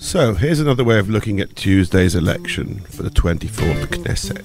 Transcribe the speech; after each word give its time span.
So, 0.00 0.34
here's 0.34 0.60
another 0.60 0.84
way 0.84 0.98
of 0.98 1.08
looking 1.08 1.40
at 1.40 1.54
Tuesday's 1.54 2.14
election 2.14 2.80
for 2.80 3.02
the 3.02 3.10
24th 3.10 3.86
Knesset. 3.88 4.44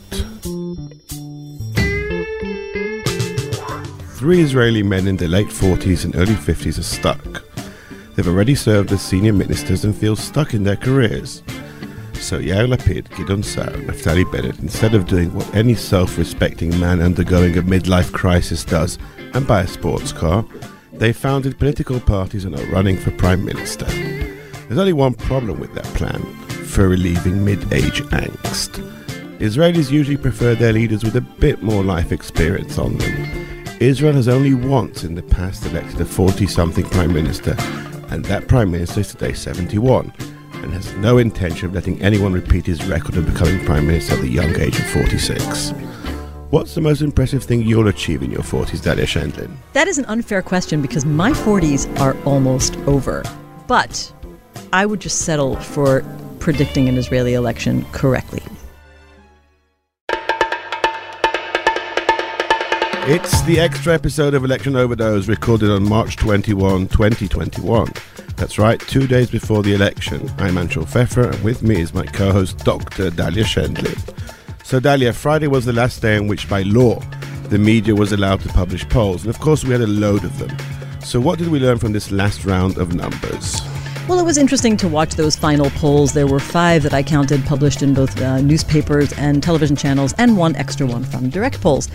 Three 4.18 4.42
Israeli 4.42 4.84
men 4.84 5.08
in 5.08 5.18
their 5.18 5.28
late 5.28 5.48
40s 5.48 6.06
and 6.06 6.16
early 6.16 6.36
50s 6.36 6.80
are 6.80 6.84
stuck. 6.84 7.44
They've 8.16 8.28
already 8.28 8.56
served 8.56 8.92
as 8.92 9.02
senior 9.02 9.34
ministers 9.34 9.84
and 9.86 9.96
feel 9.96 10.16
stuck 10.16 10.54
in 10.54 10.64
their 10.64 10.76
careers. 10.76 11.44
So 12.16 12.40
Yair 12.40 12.74
Lapid, 12.74 13.16
Gideon 13.18 13.44
Sa'ar, 13.44 13.72
Naftali 13.72 14.30
Bennett, 14.32 14.60
instead 14.60 14.96
of 14.96 15.08
doing 15.08 15.34
what 15.34 15.54
any 15.56 15.76
self-respecting 15.76 16.80
man 16.80 17.02
undergoing 17.02 17.58
a 17.58 17.62
midlife 17.62 18.12
crisis 18.12 18.64
does 18.64 18.98
and 19.34 19.48
buy 19.48 19.62
a 19.62 19.68
sports 19.68 20.12
car, 20.12 20.46
they 21.04 21.12
founded 21.12 21.60
political 21.60 22.00
parties 22.00 22.46
and 22.46 22.58
are 22.58 22.66
running 22.68 22.96
for 22.96 23.12
prime 23.12 23.44
minister. 23.44 23.84
There's 23.84 24.78
only 24.78 24.94
one 24.94 25.14
problem 25.14 25.60
with 25.60 25.74
that 25.74 25.84
plan 25.96 26.24
for 26.48 26.88
relieving 26.88 27.44
mid-age 27.44 28.04
angst. 28.04 28.82
Israelis 29.40 29.92
usually 29.92 30.16
prefer 30.16 30.56
their 30.56 30.72
leaders 30.72 31.04
with 31.04 31.18
a 31.18 31.28
bit 31.42 31.62
more 31.62 31.84
life 31.84 32.14
experience 32.14 32.78
on 32.78 32.98
them. 33.00 33.68
Israel 33.82 34.14
has 34.14 34.30
only 34.30 34.54
once 34.54 35.04
in 35.04 35.16
the 35.16 35.24
past 35.24 35.66
elected 35.66 36.00
a 36.00 36.06
40-something 36.06 36.86
prime 36.86 37.12
minister, 37.12 37.58
and 38.08 38.24
that 38.24 38.48
prime 38.48 38.72
minister 38.72 39.02
is 39.02 39.12
today 39.12 39.34
71 39.34 40.14
and 40.54 40.72
has 40.72 40.94
no 40.96 41.18
intention 41.18 41.66
of 41.68 41.74
letting 41.74 42.02
anyone 42.02 42.32
repeat 42.32 42.66
his 42.66 42.86
record 42.86 43.18
of 43.18 43.26
becoming 43.26 43.60
Prime 43.66 43.86
Minister 43.86 44.16
at 44.16 44.22
the 44.22 44.30
young 44.30 44.58
age 44.58 44.80
of 44.80 44.86
46. 44.92 45.74
What's 46.54 46.76
the 46.76 46.82
most 46.82 47.02
impressive 47.02 47.44
thing 47.44 47.64
you'll 47.64 47.88
achieve 47.88 48.22
in 48.22 48.30
your 48.30 48.44
40s, 48.44 48.82
Dalia 48.82 49.08
Scheindlin? 49.08 49.58
That 49.74 49.88
is 49.88 49.98
an 49.98 50.06
unfair 50.06 50.44
question 50.44 50.84
because 50.84 51.04
my 51.04 51.32
40s 51.32 51.90
are 52.00 52.16
almost 52.26 52.78
over. 52.86 53.24
But 53.66 54.14
I 54.72 54.86
would 54.86 55.00
just 55.00 55.24
settle 55.24 55.56
for 55.56 56.06
predicting 56.38 56.88
an 56.88 56.96
Israeli 56.96 57.34
election 57.34 57.84
correctly. 57.86 58.44
It's 63.10 63.42
the 63.42 63.60
extra 63.60 63.96
episode 63.96 64.36
of 64.36 64.46
Election 64.46 64.76
Overdose 64.76 65.28
recorded 65.28 65.72
on 65.72 65.90
March 65.90 66.18
21, 66.18 66.88
2021. 66.88 67.92
That's 68.38 68.60
right, 68.60 68.80
two 68.80 69.08
days 69.08 69.32
before 69.32 69.64
the 69.64 69.74
election. 69.74 70.30
I'm 70.38 70.54
Anshel 70.54 70.88
Pfeffer, 70.88 71.32
and 71.32 71.44
with 71.44 71.64
me 71.64 71.82
is 71.82 71.96
my 71.96 72.06
co 72.06 72.32
host, 72.32 72.60
Dr. 72.60 73.10
Dalia 73.10 73.44
Scheindlin. 73.44 74.43
So, 74.66 74.80
Dalia, 74.80 75.14
Friday 75.14 75.48
was 75.48 75.66
the 75.66 75.74
last 75.74 76.02
day 76.02 76.18
on 76.18 76.28
which, 76.28 76.48
by 76.48 76.62
law, 76.62 77.02
the 77.50 77.60
media 77.60 77.94
was 77.94 78.14
allowed 78.14 78.40
to 78.42 78.50
publish 78.50 78.88
polls, 78.88 79.26
and 79.26 79.30
of 79.30 79.38
course, 79.42 79.66
we 79.66 79.72
had 79.72 79.82
a 79.82 79.88
load 79.88 80.24
of 80.24 80.40
them. 80.40 80.56
So, 81.02 81.20
what 81.20 81.38
did 81.38 81.50
we 81.50 81.60
learn 81.60 81.80
from 81.80 81.92
this 81.92 82.12
last 82.12 82.46
round 82.46 82.78
of 82.78 82.96
numbers? 82.96 83.60
Well, 84.08 84.20
it 84.20 84.26
was 84.26 84.38
interesting 84.38 84.78
to 84.78 84.88
watch 84.88 85.16
those 85.16 85.36
final 85.36 85.70
polls. 85.72 86.14
There 86.14 86.28
were 86.28 86.40
five 86.40 86.84
that 86.84 86.94
I 86.94 87.04
counted 87.04 87.44
published 87.46 87.82
in 87.82 87.94
both 87.94 88.20
uh, 88.22 88.40
newspapers 88.40 89.12
and 89.14 89.44
television 89.44 89.76
channels, 89.76 90.14
and 90.18 90.38
one 90.38 90.56
extra 90.56 90.88
one 90.88 91.04
from 91.04 91.30
direct 91.30 91.60
polls. 91.60 91.90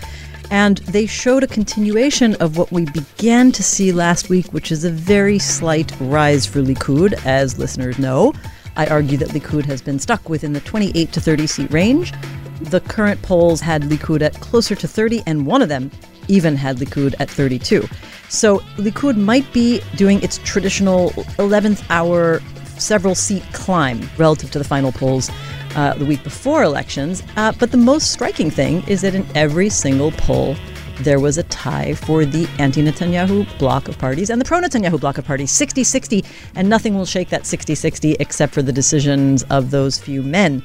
And 0.51 0.77
they 0.79 1.07
showed 1.07 1.43
a 1.43 1.47
continuation 1.47 2.35
of 2.35 2.55
what 2.55 2.71
we 2.71 2.85
began 2.85 3.51
to 3.53 3.63
see 3.63 3.91
last 3.91 4.29
week, 4.29 4.53
which 4.53 4.71
is 4.71 4.85
a 4.85 4.91
very 4.91 5.39
slight 5.39 5.91
rise 5.99 6.45
for 6.45 6.61
Likud, 6.61 7.13
as 7.25 7.57
listeners 7.57 7.97
know. 7.97 8.33
I 8.77 8.85
argue 8.85 9.17
that 9.17 9.29
Likud 9.29 9.65
has 9.65 9.81
been 9.81 9.97
stuck 9.97 10.29
within 10.29 10.53
the 10.53 10.61
28 10.61 11.11
to 11.11 11.19
30 11.19 11.47
seat 11.47 11.71
range. 11.71 12.13
The 12.61 12.81
current 12.81 13.21
polls 13.21 13.61
had 13.61 13.83
Likud 13.83 14.21
at 14.21 14.33
closer 14.41 14.75
to 14.75 14.87
30, 14.87 15.23
and 15.25 15.45
one 15.45 15.61
of 15.61 15.69
them 15.69 15.91
even 16.27 16.55
had 16.55 16.77
Likud 16.77 17.15
at 17.19 17.29
32. 17.29 17.87
So 18.29 18.59
Likud 18.77 19.17
might 19.17 19.51
be 19.53 19.81
doing 19.95 20.21
its 20.21 20.37
traditional 20.39 21.09
11th 21.39 21.83
hour 21.89 22.41
several 22.77 23.15
seat 23.15 23.43
climb 23.53 24.09
relative 24.17 24.51
to 24.51 24.57
the 24.57 24.63
final 24.63 24.91
polls 24.91 25.29
uh, 25.75 25.93
the 25.95 26.05
week 26.05 26.23
before 26.23 26.63
elections. 26.63 27.23
Uh, 27.35 27.51
but 27.59 27.71
the 27.71 27.77
most 27.77 28.11
striking 28.11 28.49
thing 28.49 28.83
is 28.87 29.01
that 29.01 29.15
in 29.15 29.25
every 29.35 29.69
single 29.69 30.11
poll, 30.11 30.55
there 31.01 31.19
was 31.19 31.37
a 31.37 31.43
tie 31.43 31.93
for 31.93 32.25
the 32.25 32.47
anti 32.59 32.81
Netanyahu 32.81 33.57
bloc 33.57 33.87
of 33.87 33.97
parties 33.97 34.29
and 34.29 34.39
the 34.39 34.45
pro 34.45 34.59
Netanyahu 34.59 34.99
bloc 34.99 35.17
of 35.17 35.25
parties 35.25 35.51
60 35.51 35.83
60, 35.83 36.25
and 36.55 36.67
nothing 36.67 36.95
will 36.95 37.05
shake 37.05 37.29
that 37.29 37.45
60 37.45 37.75
60 37.75 38.17
except 38.19 38.53
for 38.53 38.61
the 38.61 38.73
decisions 38.73 39.43
of 39.43 39.71
those 39.71 39.97
few 39.97 40.21
men. 40.21 40.61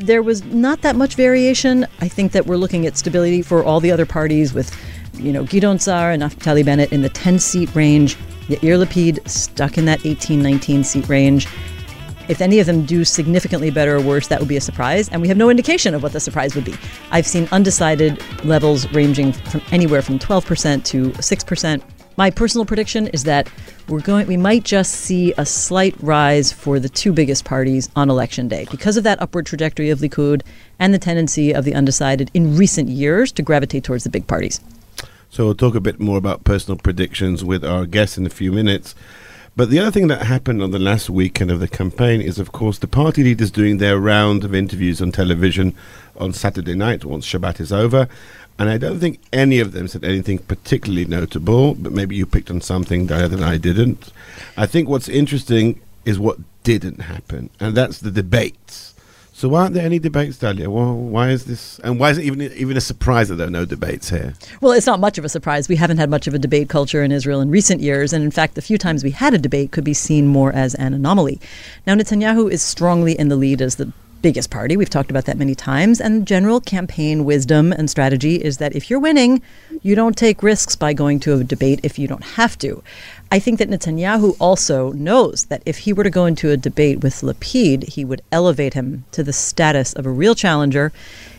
There 0.00 0.22
was 0.22 0.42
not 0.44 0.80
that 0.80 0.96
much 0.96 1.14
variation. 1.14 1.86
I 2.00 2.08
think 2.08 2.32
that 2.32 2.46
we're 2.46 2.56
looking 2.56 2.86
at 2.86 2.96
stability 2.96 3.42
for 3.42 3.62
all 3.62 3.80
the 3.80 3.92
other 3.92 4.06
parties 4.06 4.54
with, 4.54 4.74
you 5.14 5.30
know, 5.30 5.44
Gideon 5.44 5.78
Sa'ar 5.78 6.10
and 6.10 6.22
Naftali 6.22 6.64
Bennett 6.64 6.90
in 6.90 7.02
the 7.02 7.10
10 7.10 7.38
seat 7.38 7.74
range, 7.74 8.16
Yair 8.48 8.82
Lapid 8.82 9.28
stuck 9.28 9.76
in 9.76 9.84
that 9.84 10.04
18 10.06 10.40
19 10.40 10.84
seat 10.84 11.06
range. 11.08 11.46
If 12.28 12.40
any 12.40 12.60
of 12.60 12.66
them 12.66 12.86
do 12.86 13.04
significantly 13.04 13.70
better 13.70 13.96
or 13.96 14.00
worse, 14.00 14.28
that 14.28 14.38
would 14.40 14.48
be 14.48 14.56
a 14.56 14.60
surprise, 14.60 15.10
and 15.10 15.20
we 15.20 15.28
have 15.28 15.36
no 15.36 15.50
indication 15.50 15.94
of 15.94 16.02
what 16.02 16.12
the 16.12 16.20
surprise 16.20 16.54
would 16.54 16.64
be. 16.64 16.74
I've 17.10 17.26
seen 17.26 17.46
undecided 17.52 18.22
levels 18.44 18.90
ranging 18.92 19.32
from 19.32 19.60
anywhere 19.70 20.00
from 20.00 20.18
12% 20.18 20.82
to 20.84 21.10
6%. 21.10 21.82
My 22.20 22.28
personal 22.28 22.66
prediction 22.66 23.06
is 23.06 23.24
that 23.24 23.50
we're 23.88 24.02
going 24.02 24.26
we 24.26 24.36
might 24.36 24.62
just 24.62 24.92
see 24.92 25.32
a 25.38 25.46
slight 25.46 25.94
rise 26.00 26.52
for 26.52 26.78
the 26.78 26.90
two 26.90 27.14
biggest 27.14 27.46
parties 27.46 27.88
on 27.96 28.10
election 28.10 28.46
day 28.46 28.66
because 28.70 28.98
of 28.98 29.04
that 29.04 29.22
upward 29.22 29.46
trajectory 29.46 29.88
of 29.88 30.00
Likud 30.00 30.42
and 30.78 30.92
the 30.92 30.98
tendency 30.98 31.54
of 31.54 31.64
the 31.64 31.72
undecided 31.74 32.30
in 32.34 32.58
recent 32.58 32.90
years 32.90 33.32
to 33.32 33.42
gravitate 33.42 33.84
towards 33.84 34.04
the 34.04 34.10
big 34.10 34.26
parties. 34.26 34.60
So 35.30 35.46
we'll 35.46 35.54
talk 35.54 35.74
a 35.74 35.80
bit 35.80 35.98
more 35.98 36.18
about 36.18 36.44
personal 36.44 36.76
predictions 36.76 37.42
with 37.42 37.64
our 37.64 37.86
guests 37.86 38.18
in 38.18 38.26
a 38.26 38.28
few 38.28 38.52
minutes. 38.52 38.94
But 39.56 39.70
the 39.70 39.78
other 39.78 39.90
thing 39.90 40.08
that 40.08 40.26
happened 40.26 40.62
on 40.62 40.72
the 40.72 40.78
last 40.78 41.08
weekend 41.08 41.50
of 41.50 41.58
the 41.58 41.68
campaign 41.68 42.20
is, 42.20 42.38
of 42.38 42.52
course, 42.52 42.78
the 42.78 42.86
party 42.86 43.24
leaders 43.24 43.50
doing 43.50 43.78
their 43.78 43.98
round 43.98 44.44
of 44.44 44.54
interviews 44.54 45.00
on 45.00 45.10
television 45.10 45.74
on 46.16 46.34
Saturday 46.34 46.74
night 46.74 47.04
once 47.04 47.26
Shabbat 47.26 47.60
is 47.60 47.72
over. 47.72 48.08
And 48.60 48.68
I 48.68 48.76
don't 48.76 49.00
think 49.00 49.20
any 49.32 49.58
of 49.58 49.72
them 49.72 49.88
said 49.88 50.04
anything 50.04 50.36
particularly 50.36 51.06
notable, 51.06 51.74
but 51.74 51.92
maybe 51.92 52.14
you 52.14 52.26
picked 52.26 52.50
on 52.50 52.60
something 52.60 53.06
that 53.06 53.42
I 53.42 53.56
didn't. 53.56 54.12
I 54.54 54.66
think 54.66 54.86
what's 54.86 55.08
interesting 55.08 55.80
is 56.04 56.18
what 56.18 56.36
didn't 56.62 57.00
happen, 57.00 57.48
and 57.58 57.74
that's 57.74 58.00
the 58.00 58.10
debates. 58.10 58.94
So 59.32 59.54
aren't 59.54 59.72
there 59.72 59.86
any 59.86 59.98
debates, 59.98 60.36
Dalia? 60.36 60.68
Well, 60.68 60.94
why 60.94 61.30
is 61.30 61.46
this? 61.46 61.78
And 61.78 61.98
why 61.98 62.10
is 62.10 62.18
it 62.18 62.24
even 62.24 62.42
even 62.42 62.76
a 62.76 62.82
surprise 62.82 63.30
that 63.30 63.36
there 63.36 63.46
are 63.46 63.50
no 63.50 63.64
debates 63.64 64.10
here? 64.10 64.34
Well, 64.60 64.72
it's 64.72 64.86
not 64.86 65.00
much 65.00 65.16
of 65.16 65.24
a 65.24 65.30
surprise. 65.30 65.66
We 65.66 65.76
haven't 65.76 65.96
had 65.96 66.10
much 66.10 66.26
of 66.26 66.34
a 66.34 66.38
debate 66.38 66.68
culture 66.68 67.02
in 67.02 67.12
Israel 67.12 67.40
in 67.40 67.48
recent 67.48 67.80
years, 67.80 68.12
and 68.12 68.22
in 68.22 68.30
fact, 68.30 68.56
the 68.56 68.60
few 68.60 68.76
times 68.76 69.02
we 69.02 69.12
had 69.12 69.32
a 69.32 69.38
debate 69.38 69.72
could 69.72 69.84
be 69.84 69.94
seen 69.94 70.26
more 70.26 70.52
as 70.52 70.74
an 70.74 70.92
anomaly. 70.92 71.40
Now, 71.86 71.94
Netanyahu 71.94 72.50
is 72.52 72.60
strongly 72.60 73.18
in 73.18 73.30
the 73.30 73.36
lead 73.36 73.62
as 73.62 73.76
the 73.76 73.90
biggest 74.22 74.50
party. 74.50 74.76
We've 74.76 74.90
talked 74.90 75.10
about 75.10 75.24
that 75.24 75.38
many 75.38 75.54
times. 75.54 76.00
And 76.00 76.26
general 76.26 76.60
campaign 76.60 77.24
wisdom 77.24 77.72
and 77.72 77.90
strategy 77.90 78.36
is 78.36 78.58
that 78.58 78.74
if 78.74 78.90
you're 78.90 79.00
winning, 79.00 79.42
you 79.82 79.94
don't 79.94 80.16
take 80.16 80.42
risks 80.42 80.76
by 80.76 80.92
going 80.92 81.20
to 81.20 81.34
a 81.34 81.44
debate 81.44 81.80
if 81.82 81.98
you 81.98 82.06
don't 82.06 82.24
have 82.24 82.58
to. 82.58 82.82
I 83.32 83.38
think 83.38 83.58
that 83.58 83.70
Netanyahu 83.70 84.36
also 84.40 84.92
knows 84.92 85.44
that 85.44 85.62
if 85.64 85.78
he 85.78 85.92
were 85.92 86.04
to 86.04 86.10
go 86.10 86.26
into 86.26 86.50
a 86.50 86.56
debate 86.56 87.02
with 87.02 87.20
Lapid, 87.20 87.84
he 87.84 88.04
would 88.04 88.22
elevate 88.32 88.74
him 88.74 89.04
to 89.12 89.22
the 89.22 89.32
status 89.32 89.92
of 89.92 90.06
a 90.06 90.10
real 90.10 90.34
challenger. 90.34 90.92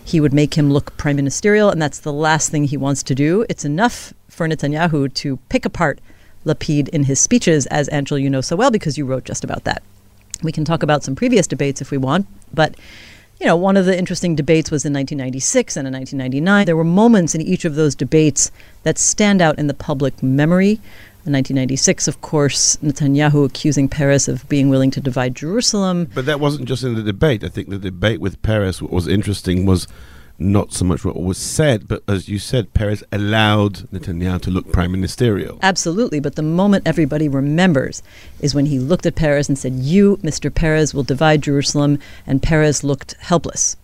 He 0.03 0.19
would 0.19 0.33
make 0.33 0.55
him 0.55 0.71
look 0.71 0.95
prime 0.97 1.17
ministerial, 1.17 1.69
and 1.69 1.81
that's 1.81 1.99
the 1.99 2.13
last 2.13 2.49
thing 2.49 2.63
he 2.63 2.77
wants 2.77 3.03
to 3.03 3.15
do. 3.15 3.45
It's 3.49 3.65
enough 3.65 4.13
for 4.29 4.47
Netanyahu 4.47 5.13
to 5.15 5.37
pick 5.49 5.65
apart 5.65 5.99
Lapid 6.45 6.87
in 6.89 7.03
his 7.03 7.19
speeches, 7.19 7.67
as 7.67 7.87
Anshel, 7.89 8.21
you 8.21 8.29
know 8.29 8.41
so 8.41 8.55
well 8.55 8.71
because 8.71 8.97
you 8.97 9.05
wrote 9.05 9.25
just 9.25 9.43
about 9.43 9.63
that. 9.65 9.83
We 10.41 10.51
can 10.51 10.65
talk 10.65 10.83
about 10.83 11.03
some 11.03 11.15
previous 11.15 11.47
debates 11.47 11.81
if 11.81 11.91
we 11.91 11.97
want, 11.97 12.27
but 12.53 12.75
you 13.41 13.47
know, 13.47 13.55
one 13.55 13.75
of 13.75 13.85
the 13.85 13.97
interesting 13.97 14.35
debates 14.35 14.69
was 14.69 14.85
in 14.85 14.93
1996 14.93 15.75
and 15.75 15.87
in 15.87 15.93
1999. 15.93 16.65
There 16.67 16.75
were 16.75 16.83
moments 16.83 17.33
in 17.33 17.41
each 17.41 17.65
of 17.65 17.73
those 17.73 17.95
debates 17.95 18.51
that 18.83 18.99
stand 18.99 19.41
out 19.41 19.57
in 19.57 19.65
the 19.65 19.73
public 19.73 20.21
memory. 20.21 20.73
In 21.25 21.33
1996, 21.33 22.07
of 22.07 22.21
course, 22.21 22.77
Netanyahu 22.77 23.45
accusing 23.45 23.89
Peres 23.89 24.27
of 24.27 24.47
being 24.47 24.69
willing 24.69 24.91
to 24.91 25.01
divide 25.01 25.35
Jerusalem. 25.35 26.07
But 26.13 26.27
that 26.27 26.39
wasn't 26.39 26.67
just 26.67 26.83
in 26.83 26.93
the 26.93 27.01
debate. 27.01 27.43
I 27.43 27.47
think 27.47 27.69
the 27.69 27.79
debate 27.79 28.21
with 28.21 28.39
Peres, 28.43 28.79
what 28.79 28.91
was 28.91 29.07
interesting 29.07 29.65
was 29.65 29.87
not 30.39 30.73
so 30.73 30.85
much 30.85 31.05
what 31.05 31.21
was 31.21 31.37
said, 31.37 31.87
but 31.87 32.03
as 32.07 32.27
you 32.27 32.39
said, 32.39 32.73
Peres 32.73 33.03
allowed 33.11 33.89
Netanyahu 33.91 34.41
to 34.41 34.51
look 34.51 34.71
prime 34.71 34.91
ministerial. 34.91 35.59
Absolutely, 35.61 36.19
but 36.19 36.35
the 36.35 36.43
moment 36.43 36.87
everybody 36.87 37.27
remembers 37.27 38.01
is 38.39 38.55
when 38.55 38.65
he 38.65 38.79
looked 38.79 39.05
at 39.05 39.15
Peres 39.15 39.49
and 39.49 39.57
said, 39.57 39.73
You, 39.73 40.17
Mr. 40.17 40.53
Peres, 40.53 40.93
will 40.93 41.03
divide 41.03 41.43
Jerusalem, 41.43 41.99
and 42.25 42.41
Perez 42.41 42.83
looked 42.83 43.13
helpless. 43.19 43.77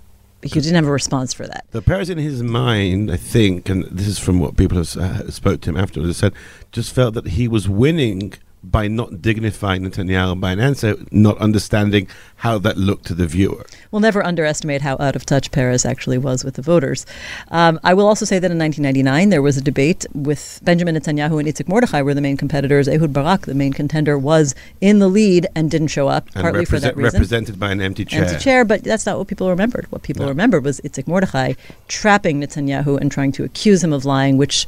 He 0.43 0.49
didn't 0.49 0.75
have 0.75 0.85
a 0.85 0.91
response 0.91 1.33
for 1.33 1.47
that. 1.47 1.65
The 1.71 1.81
Peres 1.81 2.09
in 2.09 2.19
his 2.19 2.43
mind, 2.43 3.11
I 3.11 3.17
think, 3.17 3.69
and 3.69 3.83
this 3.85 4.07
is 4.07 4.19
from 4.19 4.39
what 4.39 4.55
people 4.55 4.77
have 4.77 4.95
uh, 4.95 5.31
spoke 5.31 5.61
to 5.61 5.71
him 5.71 5.77
afterwards, 5.77 6.17
said, 6.17 6.33
just 6.71 6.93
felt 6.93 7.15
that 7.15 7.27
he 7.29 7.47
was 7.47 7.67
winning 7.67 8.33
by 8.71 8.87
not 8.87 9.21
dignifying 9.21 9.83
Netanyahu 9.83 10.39
by 10.39 10.51
an 10.51 10.59
answer, 10.59 10.95
not 11.11 11.37
understanding 11.39 12.07
how 12.37 12.57
that 12.59 12.77
looked 12.77 13.05
to 13.07 13.13
the 13.13 13.25
viewer. 13.27 13.65
We'll 13.91 14.01
never 14.01 14.23
underestimate 14.25 14.81
how 14.81 14.97
out 14.99 15.15
of 15.15 15.25
touch 15.25 15.51
Peres 15.51 15.85
actually 15.85 16.17
was 16.17 16.43
with 16.43 16.55
the 16.55 16.61
voters. 16.61 17.05
Um, 17.49 17.79
I 17.83 17.93
will 17.93 18.07
also 18.07 18.25
say 18.25 18.39
that 18.39 18.51
in 18.51 18.57
1999 18.59 19.29
there 19.29 19.41
was 19.41 19.57
a 19.57 19.61
debate 19.61 20.05
with 20.13 20.59
Benjamin 20.63 20.95
Netanyahu 20.95 21.39
and 21.39 21.47
Itzik 21.47 21.67
Mordechai 21.67 22.01
were 22.01 22.13
the 22.13 22.21
main 22.21 22.37
competitors. 22.37 22.87
Ehud 22.87 23.13
Barak, 23.13 23.41
the 23.45 23.53
main 23.55 23.73
contender, 23.73 24.17
was 24.17 24.53
in 24.81 24.99
the 24.99 25.07
lead 25.07 25.47
and 25.55 25.71
didn't 25.71 25.87
show 25.87 26.07
up, 26.07 26.27
And 26.35 26.41
partly 26.43 26.65
for 26.65 26.79
that 26.79 26.95
reason. 26.97 27.13
represented 27.19 27.59
by 27.59 27.71
an 27.71 27.81
empty 27.81 28.05
chair. 28.05 28.23
Empty 28.25 28.39
chair, 28.39 28.65
but 28.65 28.83
that's 28.83 29.05
not 29.05 29.17
what 29.17 29.27
people 29.27 29.49
remembered. 29.49 29.85
What 29.91 30.03
people 30.03 30.23
No. 30.23 30.29
remembered 30.29 30.63
was 30.63 30.79
Itzik 30.81 31.07
Mordechai 31.07 31.53
trapping 31.87 32.41
Netanyahu 32.41 32.99
and 32.99 33.11
trying 33.11 33.31
to 33.33 33.43
accuse 33.43 33.83
him 33.83 33.93
of 33.93 34.05
lying, 34.05 34.37
which 34.37 34.65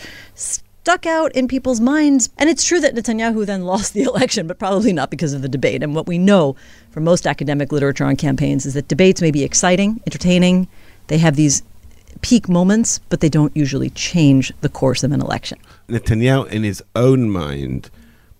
stuck 0.81 1.05
out 1.05 1.31
in 1.33 1.47
people's 1.47 1.79
minds. 1.79 2.29
And 2.37 2.49
it's 2.49 2.63
true 2.63 2.79
that 2.79 2.95
Netanyahu 2.95 3.45
then 3.45 3.65
lost 3.65 3.93
the 3.93 4.03
election, 4.11 4.47
but 4.47 4.59
probably 4.59 4.93
not 4.93 5.09
because 5.09 5.33
of 5.33 5.41
the 5.41 5.49
debate. 5.49 5.83
And 5.83 5.93
what 5.93 6.07
we 6.07 6.17
know 6.17 6.55
from 6.91 7.03
most 7.03 7.27
academic 7.27 7.71
literature 7.71 8.05
on 8.05 8.15
campaigns 8.15 8.65
is 8.65 8.73
that 8.73 8.87
debates 8.87 9.21
may 9.21 9.31
be 9.31 9.43
exciting, 9.43 10.01
entertaining, 10.07 10.67
they 11.07 11.17
have 11.17 11.35
these 11.35 11.63
peak 12.21 12.49
moments, 12.49 12.99
but 13.09 13.19
they 13.19 13.29
don't 13.29 13.55
usually 13.55 13.89
change 13.91 14.51
the 14.61 14.69
course 14.69 15.03
of 15.03 15.11
an 15.11 15.21
election. 15.21 15.57
Netanyahu, 15.87 16.47
in 16.49 16.63
his 16.63 16.83
own 16.95 17.29
mind, 17.29 17.89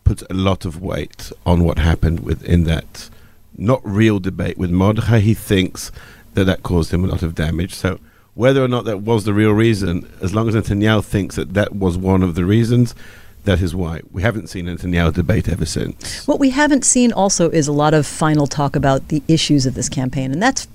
puts 0.04 0.24
a 0.30 0.34
lot 0.34 0.66
of 0.66 0.82
weight 0.82 1.32
on 1.46 1.64
what 1.64 1.78
happened 1.78 2.22
within 2.22 2.64
that 2.66 3.10
not 3.58 3.82
real 3.84 4.20
debate 4.20 4.58
with 4.58 4.72
Mordechai. 4.72 5.20
He 5.20 5.34
thinks 5.34 5.92
that 6.34 6.46
that 6.46 6.64
caused 6.64 6.94
him 6.94 7.04
a 7.04 7.08
lot 7.08 7.24
of 7.24 7.36
damage. 7.36 7.76
So, 7.76 8.00
whether 8.40 8.64
or 8.64 8.70
not 8.70 8.86
that 8.86 9.02
was 9.02 9.26
the 9.26 9.34
real 9.34 9.52
reason, 9.52 10.10
as 10.22 10.34
long 10.34 10.48
as 10.48 10.56
Netanyahu 10.56 11.04
thinks 11.04 11.36
that 11.36 11.56
that 11.56 11.76
was 11.76 11.98
one 11.98 12.24
of 12.24 12.36
the 12.36 12.46
reasons, 12.46 12.96
that 13.44 13.60
is 13.60 13.76
why. 13.76 14.00
We 14.14 14.22
haven't 14.22 14.48
seen 14.48 14.68
Netanyahu 14.68 15.14
debate 15.14 15.50
ever 15.50 15.66
since. 15.66 16.26
What 16.26 16.40
we 16.40 16.52
haven't 16.52 16.86
seen 16.86 17.12
also 17.12 17.50
is 17.50 17.68
a 17.68 17.74
lot 17.74 17.94
of 17.94 18.08
final 18.08 18.48
talk 18.48 18.78
about 18.78 19.10
the 19.10 19.22
issues 19.28 19.66
of 19.66 19.74
this 19.74 19.90
campaign, 19.90 20.32
and 20.32 20.42
that's 20.42 20.70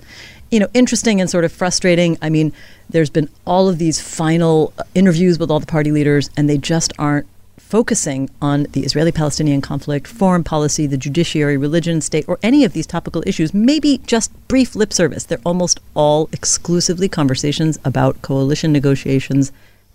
you 0.51 0.61
know 0.61 0.69
interesting 0.75 1.23
and 1.23 1.31
sort 1.31 1.47
of 1.47 1.53
frustrating. 1.53 2.19
I 2.21 2.29
mean, 2.29 2.53
there's 2.91 3.09
been 3.09 3.31
all 3.47 3.67
of 3.71 3.79
these 3.79 3.99
final 3.99 4.75
interviews 4.95 5.39
with 5.39 5.51
all 5.51 5.59
the 5.59 5.65
party 5.65 5.91
leaders, 5.91 6.29
and 6.37 6.51
they 6.51 6.59
just 6.59 6.93
aren't 6.99 7.27
focusing 7.75 8.31
on 8.41 8.69
the 8.71 8.85
Israeli-Palestinian 8.85 9.61
conflict, 9.61 10.07
foreign 10.07 10.45
policy, 10.45 10.87
the 10.87 10.97
judiciary, 10.97 11.57
religion, 11.57 12.01
state, 12.01 12.25
or 12.29 12.39
any 12.41 12.63
of 12.63 12.73
these 12.73 12.87
topical 12.87 13.21
issues. 13.27 13.53
Maybe 13.53 13.99
just 14.07 14.31
brief 14.47 14.77
lip 14.77 14.93
service. 14.93 15.25
They're 15.25 15.41
almost 15.45 15.81
all 15.95 16.29
exclusively 16.31 17.09
conversations 17.09 17.81
about 17.85 18.23
coalition 18.23 18.71
negotiations 18.71 19.51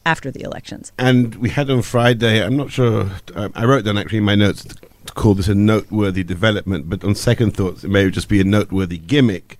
after 0.05 0.29
the 0.29 0.41
elections. 0.41 0.91
And 0.99 1.35
we 1.35 1.47
had 1.47 1.69
on 1.69 1.81
Friday, 1.81 2.43
I'm 2.43 2.57
not 2.57 2.69
sure, 2.69 3.11
I 3.55 3.63
wrote 3.63 3.85
down 3.85 3.97
actually 3.97 4.17
in 4.17 4.25
my 4.25 4.35
notes 4.35 4.65
to 4.65 5.13
call 5.13 5.33
this 5.33 5.47
a 5.47 5.55
noteworthy 5.55 6.25
development, 6.25 6.89
but 6.89 7.05
on 7.05 7.15
second 7.15 7.55
thoughts, 7.55 7.85
it 7.85 7.89
may 7.89 8.09
just 8.09 8.27
be 8.27 8.41
a 8.41 8.43
noteworthy 8.43 8.97
gimmick. 8.97 9.57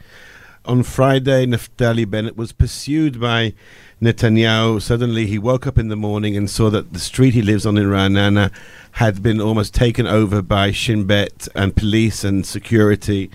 On 0.65 0.83
Friday, 0.83 1.45
Naftali 1.45 2.07
Bennett 2.07 2.35
was 2.35 2.51
pursued 2.51 3.21
by 3.21 3.53
Netanyahu. 4.01 4.81
Suddenly, 4.81 5.27
he 5.27 5.37
woke 5.37 5.67
up 5.67 5.77
in 5.77 5.89
the 5.89 5.95
morning 5.95 6.37
and 6.37 6.49
saw 6.49 6.69
that 6.69 6.93
the 6.93 6.99
street 6.99 7.33
he 7.33 7.41
lives 7.41 7.65
on 7.65 7.77
in 7.77 7.85
Ra'anana 7.85 8.51
had 8.93 9.21
been 9.21 9.41
almost 9.41 9.73
taken 9.73 10.07
over 10.07 10.41
by 10.41 10.71
Shin 10.71 11.05
Bet 11.05 11.47
and 11.53 11.75
police 11.75 12.23
and 12.23 12.45
security. 12.45 13.29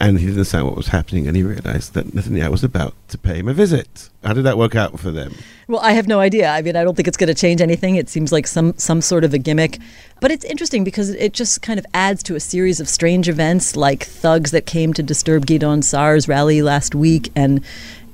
And 0.00 0.18
he 0.18 0.26
didn't 0.26 0.38
understand 0.38 0.66
what 0.66 0.76
was 0.76 0.88
happening, 0.88 1.28
and 1.28 1.36
he 1.36 1.44
realized 1.44 1.94
that 1.94 2.08
Netanyahu 2.08 2.50
was 2.50 2.64
about 2.64 2.94
to 3.08 3.18
pay 3.18 3.38
him 3.38 3.46
a 3.46 3.54
visit. 3.54 4.10
How 4.24 4.32
did 4.32 4.42
that 4.42 4.58
work 4.58 4.74
out 4.74 4.98
for 4.98 5.12
them? 5.12 5.32
Well, 5.68 5.78
I 5.80 5.92
have 5.92 6.08
no 6.08 6.18
idea. 6.18 6.50
I 6.50 6.60
mean, 6.60 6.74
I 6.74 6.82
don't 6.82 6.96
think 6.96 7.06
it's 7.06 7.16
going 7.16 7.28
to 7.28 7.34
change 7.34 7.60
anything. 7.60 7.94
It 7.94 8.08
seems 8.08 8.32
like 8.32 8.48
some 8.48 8.74
some 8.76 9.00
sort 9.00 9.22
of 9.22 9.32
a 9.32 9.38
gimmick, 9.38 9.78
but 10.20 10.32
it's 10.32 10.44
interesting 10.44 10.82
because 10.82 11.10
it 11.10 11.34
just 11.34 11.62
kind 11.62 11.78
of 11.78 11.86
adds 11.94 12.24
to 12.24 12.34
a 12.34 12.40
series 12.40 12.80
of 12.80 12.88
strange 12.88 13.28
events, 13.28 13.76
like 13.76 14.02
thugs 14.02 14.50
that 14.50 14.66
came 14.66 14.92
to 14.94 15.04
disturb 15.04 15.46
Gideon 15.46 15.82
Sa'ar's 15.82 16.26
rally 16.26 16.62
last 16.62 16.96
week, 16.96 17.30
and 17.36 17.60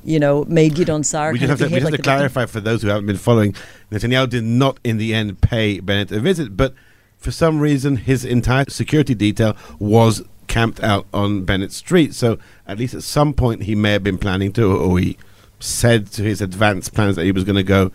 you 0.05 0.19
know 0.19 0.45
made 0.45 0.75
Gideon 0.75 1.05
Sa'ar. 1.05 1.33
we 1.33 1.39
just 1.39 1.51
have 1.51 1.59
to, 1.59 1.69
just 1.69 1.85
like 1.85 1.95
to 1.95 2.03
clarify 2.03 2.47
for 2.47 2.61
those 2.61 2.83
who 2.83 2.89
haven't 2.89 3.07
been 3.07 3.17
following. 3.17 3.55
Netanyahu 3.91 4.29
did 4.29 4.45
not, 4.45 4.79
in 4.85 4.99
the 4.99 5.15
end, 5.15 5.41
pay 5.41 5.81
Bennett 5.81 6.13
a 6.13 6.21
visit, 6.21 6.57
but 6.57 6.75
for 7.17 7.31
some 7.31 7.61
reason, 7.61 7.97
his 7.97 8.25
entire 8.25 8.65
security 8.69 9.15
detail 9.15 9.57
was 9.79 10.23
camped 10.47 10.83
out 10.83 11.07
on 11.13 11.45
Bennett 11.45 11.73
Street. 11.73 12.15
So 12.15 12.39
at 12.67 12.79
least 12.79 12.95
at 12.95 13.03
some 13.03 13.35
point, 13.35 13.65
he 13.65 13.75
may 13.75 13.93
have 13.93 14.03
been 14.03 14.19
planning 14.19 14.53
to, 14.55 14.77
or 14.77 14.99
he 14.99 15.19
said 15.61 16.07
to 16.13 16.23
his 16.23 16.41
advance 16.41 16.89
plans 16.89 17.17
that 17.17 17.25
he 17.25 17.33
was 17.33 17.45
going 17.45 17.57
to 17.57 17.63
go 17.63 17.91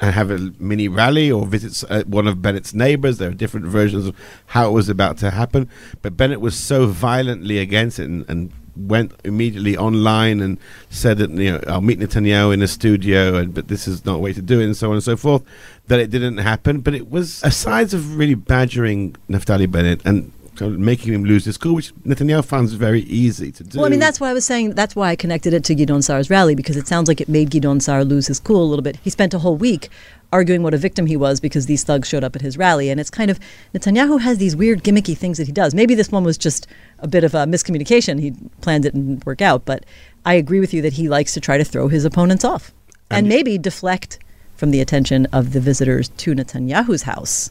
and 0.00 0.14
have 0.14 0.30
a 0.30 0.52
mini 0.58 0.88
rally 0.88 1.30
or 1.30 1.44
visit 1.44 1.84
uh, 1.90 2.02
one 2.04 2.26
of 2.26 2.40
Bennett's 2.40 2.72
neighbors. 2.72 3.18
There 3.18 3.30
are 3.30 3.34
different 3.34 3.66
versions 3.66 4.06
of 4.06 4.16
how 4.46 4.68
it 4.68 4.72
was 4.72 4.88
about 4.88 5.18
to 5.18 5.30
happen. 5.30 5.68
But 6.00 6.16
Bennett 6.16 6.40
was 6.40 6.56
so 6.56 6.86
violently 6.86 7.58
against 7.58 7.98
it 7.98 8.08
and, 8.08 8.28
and 8.28 8.52
went 8.86 9.12
immediately 9.24 9.76
online 9.76 10.40
and 10.40 10.58
said 10.90 11.18
that, 11.18 11.30
you 11.30 11.52
know, 11.52 11.60
I'll 11.66 11.80
meet 11.80 11.98
Netanyahu 11.98 12.52
in 12.54 12.62
a 12.62 12.68
studio, 12.68 13.36
and, 13.36 13.54
but 13.54 13.68
this 13.68 13.86
is 13.86 14.04
not 14.04 14.16
a 14.16 14.18
way 14.18 14.32
to 14.32 14.42
do 14.42 14.60
it, 14.60 14.64
and 14.64 14.76
so 14.76 14.88
on 14.88 14.94
and 14.94 15.02
so 15.02 15.16
forth, 15.16 15.42
that 15.88 16.00
it 16.00 16.10
didn't 16.10 16.38
happen. 16.38 16.80
But 16.80 16.94
it 16.94 17.10
was 17.10 17.42
a 17.42 17.50
sides 17.50 17.94
of 17.94 18.16
really 18.16 18.34
badgering 18.34 19.16
Naftali 19.28 19.70
Bennett 19.70 20.04
and 20.04 20.32
making 20.60 21.12
him 21.12 21.24
lose 21.24 21.44
his 21.44 21.56
cool, 21.56 21.76
which 21.76 21.94
Netanyahu 22.04 22.44
finds 22.44 22.72
very 22.74 23.00
easy 23.02 23.50
to 23.52 23.64
do. 23.64 23.78
Well, 23.78 23.86
I 23.86 23.90
mean, 23.90 24.00
that's 24.00 24.20
why 24.20 24.30
I 24.30 24.32
was 24.32 24.44
saying 24.44 24.74
that's 24.74 24.94
why 24.94 25.08
I 25.08 25.16
connected 25.16 25.54
it 25.54 25.64
to 25.64 25.74
Gideon 25.74 26.02
Sa'ar's 26.02 26.30
rally 26.30 26.54
because 26.54 26.76
it 26.76 26.86
sounds 26.86 27.08
like 27.08 27.20
it 27.20 27.28
made 27.28 27.50
Gideon 27.50 27.80
Sa'ar 27.80 28.04
lose 28.04 28.26
his 28.26 28.38
cool 28.38 28.62
a 28.62 28.68
little 28.68 28.82
bit. 28.82 28.96
He 29.02 29.10
spent 29.10 29.34
a 29.34 29.38
whole 29.38 29.56
week 29.56 29.88
arguing 30.32 30.62
what 30.62 30.74
a 30.74 30.78
victim 30.78 31.06
he 31.06 31.16
was 31.16 31.40
because 31.40 31.66
these 31.66 31.82
thugs 31.82 32.06
showed 32.06 32.22
up 32.22 32.36
at 32.36 32.42
his 32.42 32.56
rally, 32.56 32.90
and 32.90 33.00
it's 33.00 33.10
kind 33.10 33.30
of 33.30 33.40
Netanyahu 33.74 34.20
has 34.20 34.38
these 34.38 34.54
weird 34.54 34.84
gimmicky 34.84 35.16
things 35.16 35.38
that 35.38 35.46
he 35.46 35.52
does. 35.52 35.74
Maybe 35.74 35.94
this 35.94 36.12
one 36.12 36.24
was 36.24 36.38
just 36.38 36.66
a 37.02 37.08
bit 37.08 37.24
of 37.24 37.34
a 37.34 37.44
miscommunication. 37.46 38.20
He 38.20 38.32
planned 38.60 38.84
it 38.84 38.94
and 38.94 39.06
didn't 39.08 39.26
work 39.26 39.40
out, 39.42 39.64
but 39.64 39.84
I 40.24 40.34
agree 40.34 40.60
with 40.60 40.72
you 40.74 40.82
that 40.82 40.94
he 40.94 41.08
likes 41.08 41.34
to 41.34 41.40
try 41.40 41.58
to 41.58 41.64
throw 41.64 41.88
his 41.88 42.04
opponents 42.04 42.44
off 42.44 42.72
and 43.10 43.20
And- 43.20 43.28
maybe 43.28 43.58
deflect 43.58 44.18
from 44.56 44.70
the 44.70 44.80
attention 44.80 45.26
of 45.32 45.52
the 45.52 45.60
visitors 45.60 46.08
to 46.18 46.34
Netanyahu's 46.34 47.02
house 47.02 47.50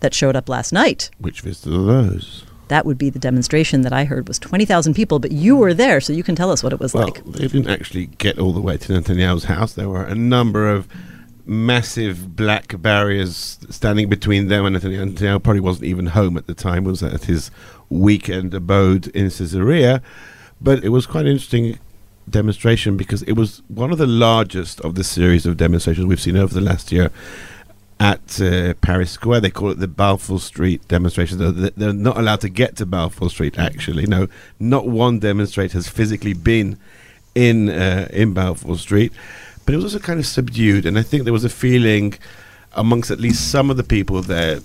that 0.00 0.12
showed 0.12 0.36
up 0.36 0.48
last 0.48 0.72
night. 0.72 1.08
Which 1.18 1.40
visitors 1.40 1.72
are 1.74 1.84
those? 1.84 2.44
That 2.68 2.84
would 2.86 2.98
be 2.98 3.10
the 3.10 3.18
demonstration 3.18 3.82
that 3.82 3.92
I 3.92 4.04
heard 4.04 4.26
was 4.28 4.38
20,000 4.38 4.94
people, 4.94 5.18
but 5.18 5.32
you 5.32 5.56
were 5.56 5.74
there, 5.74 6.00
so 6.00 6.12
you 6.12 6.22
can 6.22 6.34
tell 6.34 6.50
us 6.50 6.62
what 6.62 6.72
it 6.72 6.80
was 6.80 6.92
Well, 6.94 7.04
like. 7.04 7.24
they 7.24 7.46
didn't 7.48 7.68
actually 7.68 8.06
get 8.18 8.38
all 8.38 8.52
the 8.52 8.60
way 8.60 8.76
to 8.78 8.92
Netanyahu's 8.92 9.44
house. 9.44 9.72
There 9.74 9.88
were 9.88 10.04
a 10.04 10.14
number 10.14 10.68
of 10.70 10.86
massive 11.46 12.36
black 12.36 12.80
barriers 12.80 13.58
standing 13.70 14.08
between 14.08 14.48
them 14.48 14.64
and 14.64 14.76
Netanyahu. 14.76 15.12
Netanyahu 15.14 15.42
probably 15.42 15.60
wasn't 15.60 15.86
even 15.86 16.06
home 16.06 16.36
at 16.36 16.46
the 16.46 16.54
time, 16.54 16.84
was 16.84 17.02
at 17.02 17.24
his 17.24 17.50
weekend 17.90 18.54
abode 18.54 19.08
in 19.08 19.30
Caesarea. 19.30 20.02
But 20.60 20.84
it 20.84 20.88
was 20.88 21.06
quite 21.06 21.26
an 21.26 21.32
interesting 21.32 21.78
demonstration 22.28 22.96
because 22.96 23.22
it 23.24 23.32
was 23.32 23.62
one 23.68 23.92
of 23.92 23.98
the 23.98 24.06
largest 24.06 24.80
of 24.80 24.94
the 24.94 25.04
series 25.04 25.44
of 25.44 25.56
demonstrations 25.56 26.06
we've 26.06 26.20
seen 26.20 26.36
over 26.36 26.54
the 26.54 26.60
last 26.60 26.90
year 26.90 27.10
at 28.00 28.40
uh, 28.40 28.74
Paris 28.80 29.10
Square. 29.10 29.40
They 29.40 29.50
call 29.50 29.70
it 29.70 29.78
the 29.78 29.88
Balfour 29.88 30.40
Street 30.40 30.86
demonstration. 30.88 31.38
Though 31.38 31.52
th- 31.52 31.74
They're 31.76 31.92
not 31.92 32.16
allowed 32.16 32.40
to 32.40 32.48
get 32.48 32.76
to 32.76 32.86
Balfour 32.86 33.30
Street. 33.30 33.58
Actually, 33.58 34.06
no, 34.06 34.28
not 34.58 34.86
one 34.88 35.18
demonstrator 35.18 35.74
has 35.78 35.88
physically 35.88 36.32
been 36.32 36.78
in 37.34 37.68
uh, 37.68 38.08
in 38.12 38.32
Balfour 38.32 38.78
Street. 38.78 39.12
But 39.64 39.74
it 39.74 39.76
was 39.76 39.84
also 39.84 39.98
kind 39.98 40.20
of 40.20 40.26
subdued, 40.26 40.86
and 40.86 40.98
I 40.98 41.02
think 41.02 41.24
there 41.24 41.32
was 41.32 41.44
a 41.44 41.48
feeling 41.48 42.14
amongst 42.72 43.10
at 43.10 43.20
least 43.20 43.50
some 43.50 43.70
of 43.70 43.76
the 43.76 43.84
people 43.84 44.20
there. 44.22 44.60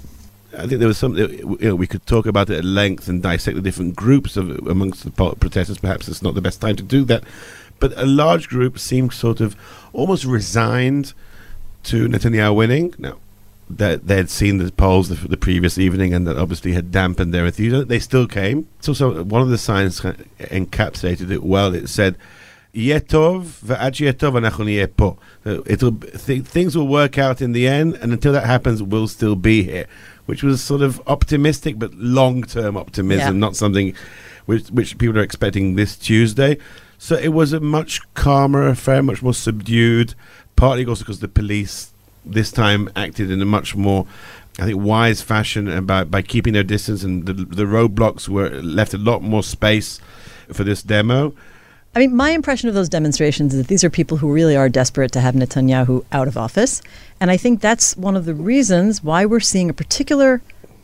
I 0.57 0.65
think 0.67 0.79
there 0.79 0.87
was 0.87 0.97
some. 0.97 1.15
You 1.15 1.57
know, 1.61 1.75
we 1.75 1.87
could 1.87 2.05
talk 2.05 2.25
about 2.25 2.49
it 2.49 2.57
at 2.57 2.65
length 2.65 3.07
and 3.07 3.21
dissect 3.21 3.55
the 3.55 3.61
different 3.61 3.95
groups 3.95 4.35
of 4.35 4.49
amongst 4.67 5.03
the 5.03 5.11
protesters. 5.11 5.77
Perhaps 5.77 6.07
it's 6.07 6.21
not 6.21 6.35
the 6.35 6.41
best 6.41 6.59
time 6.59 6.75
to 6.75 6.83
do 6.83 7.05
that, 7.05 7.23
but 7.79 7.97
a 7.97 8.05
large 8.05 8.49
group 8.49 8.79
seemed 8.79 9.13
sort 9.13 9.39
of 9.39 9.55
almost 9.93 10.25
resigned 10.25 11.13
to 11.83 12.07
Netanyahu 12.07 12.55
winning. 12.55 12.93
Now, 12.97 13.17
that 13.69 14.07
they 14.07 14.15
had 14.15 14.29
seen 14.29 14.57
the 14.57 14.71
polls 14.71 15.09
the, 15.09 15.27
the 15.27 15.37
previous 15.37 15.77
evening, 15.77 16.13
and 16.13 16.25
that 16.27 16.37
obviously 16.37 16.73
had 16.73 16.91
dampened 16.91 17.33
their 17.33 17.45
enthusiasm. 17.45 17.87
They 17.87 17.99
still 17.99 18.27
came. 18.27 18.67
So, 18.81 18.93
so 18.93 19.23
one 19.23 19.41
of 19.41 19.49
the 19.49 19.57
signs 19.57 20.01
encapsulated 20.01 21.31
it 21.31 21.43
well. 21.43 21.73
It 21.75 21.87
said, 21.87 22.15
"Yeh 22.72 22.98
tov 22.98 23.44
ve'ad 23.64 23.92
sheyeh 23.94 24.12
tov 24.12 24.32
אנחנו 24.38 24.64
נהיה 24.64 24.86
פה." 24.96 25.16
So 25.44 25.62
It'll 25.66 25.92
th- 25.92 26.42
things 26.42 26.76
will 26.76 26.88
work 26.88 27.18
out 27.18 27.40
in 27.40 27.52
the 27.52 27.66
end, 27.68 27.94
and 28.00 28.12
until 28.12 28.32
that 28.32 28.44
happens, 28.44 28.82
we'll 28.82 29.08
still 29.08 29.36
be 29.36 29.62
here. 29.62 29.86
Which 30.26 30.42
was 30.42 30.62
sort 30.62 30.80
of 30.80 31.00
optimistic, 31.06 31.78
but 31.78 31.92
long-term 31.94 32.76
optimism, 32.76 33.34
Yeah. 33.34 33.40
not 33.46 33.56
something 33.56 33.92
which 34.46 34.68
which 34.68 34.96
people 34.98 35.18
are 35.18 35.22
expecting 35.22 35.76
this 35.76 35.96
Tuesday. 35.96 36.56
So 36.98 37.16
it 37.16 37.32
was 37.34 37.52
a 37.52 37.60
much 37.60 38.00
calmer 38.14 38.66
affair, 38.68 39.02
much 39.02 39.22
more 39.22 39.34
subdued. 39.34 40.14
Partly 40.56 40.86
also 40.86 41.02
because 41.04 41.20
the 41.20 41.28
police 41.28 41.90
this 42.24 42.50
time 42.50 42.88
acted 42.96 43.30
in 43.30 43.42
a 43.42 43.44
much 43.44 43.76
more, 43.76 44.06
I 44.58 44.64
think, 44.66 44.80
wise 44.80 45.20
fashion 45.20 45.68
about 45.68 46.10
by 46.10 46.22
keeping 46.22 46.54
their 46.54 46.62
distance, 46.62 47.02
and 47.04 47.26
the, 47.26 47.34
the 47.34 47.64
roadblocks 47.64 48.28
were 48.28 48.48
left 48.62 48.94
a 48.94 48.98
lot 48.98 49.22
more 49.22 49.42
space 49.42 50.00
for 50.52 50.64
this 50.64 50.82
demo. 50.82 51.34
I 51.95 51.99
mean, 51.99 52.15
my 52.15 52.31
impression 52.31 52.69
of 52.69 52.75
those 52.75 52.89
demonstrations 52.89 53.53
is 53.53 53.61
that 53.61 53.67
these 53.67 53.83
are 53.83 53.89
people 53.89 54.17
who 54.17 54.31
really 54.31 54.55
are 54.55 54.69
desperate 54.69 55.11
to 55.13 55.21
have 55.21 55.33
Netanyahu 55.33 56.05
out 56.11 56.27
of 56.27 56.37
office. 56.37 56.83
And 57.19 57.31
I 57.31 57.37
think 57.37 57.61
that's 57.61 57.97
one 57.97 58.15
of 58.15 58.25
the 58.25 58.35
reasons 58.35 59.03
why 59.03 59.25
we're 59.25 59.39
seeing 59.39 59.69
a 59.69 59.73
particular 59.73 60.41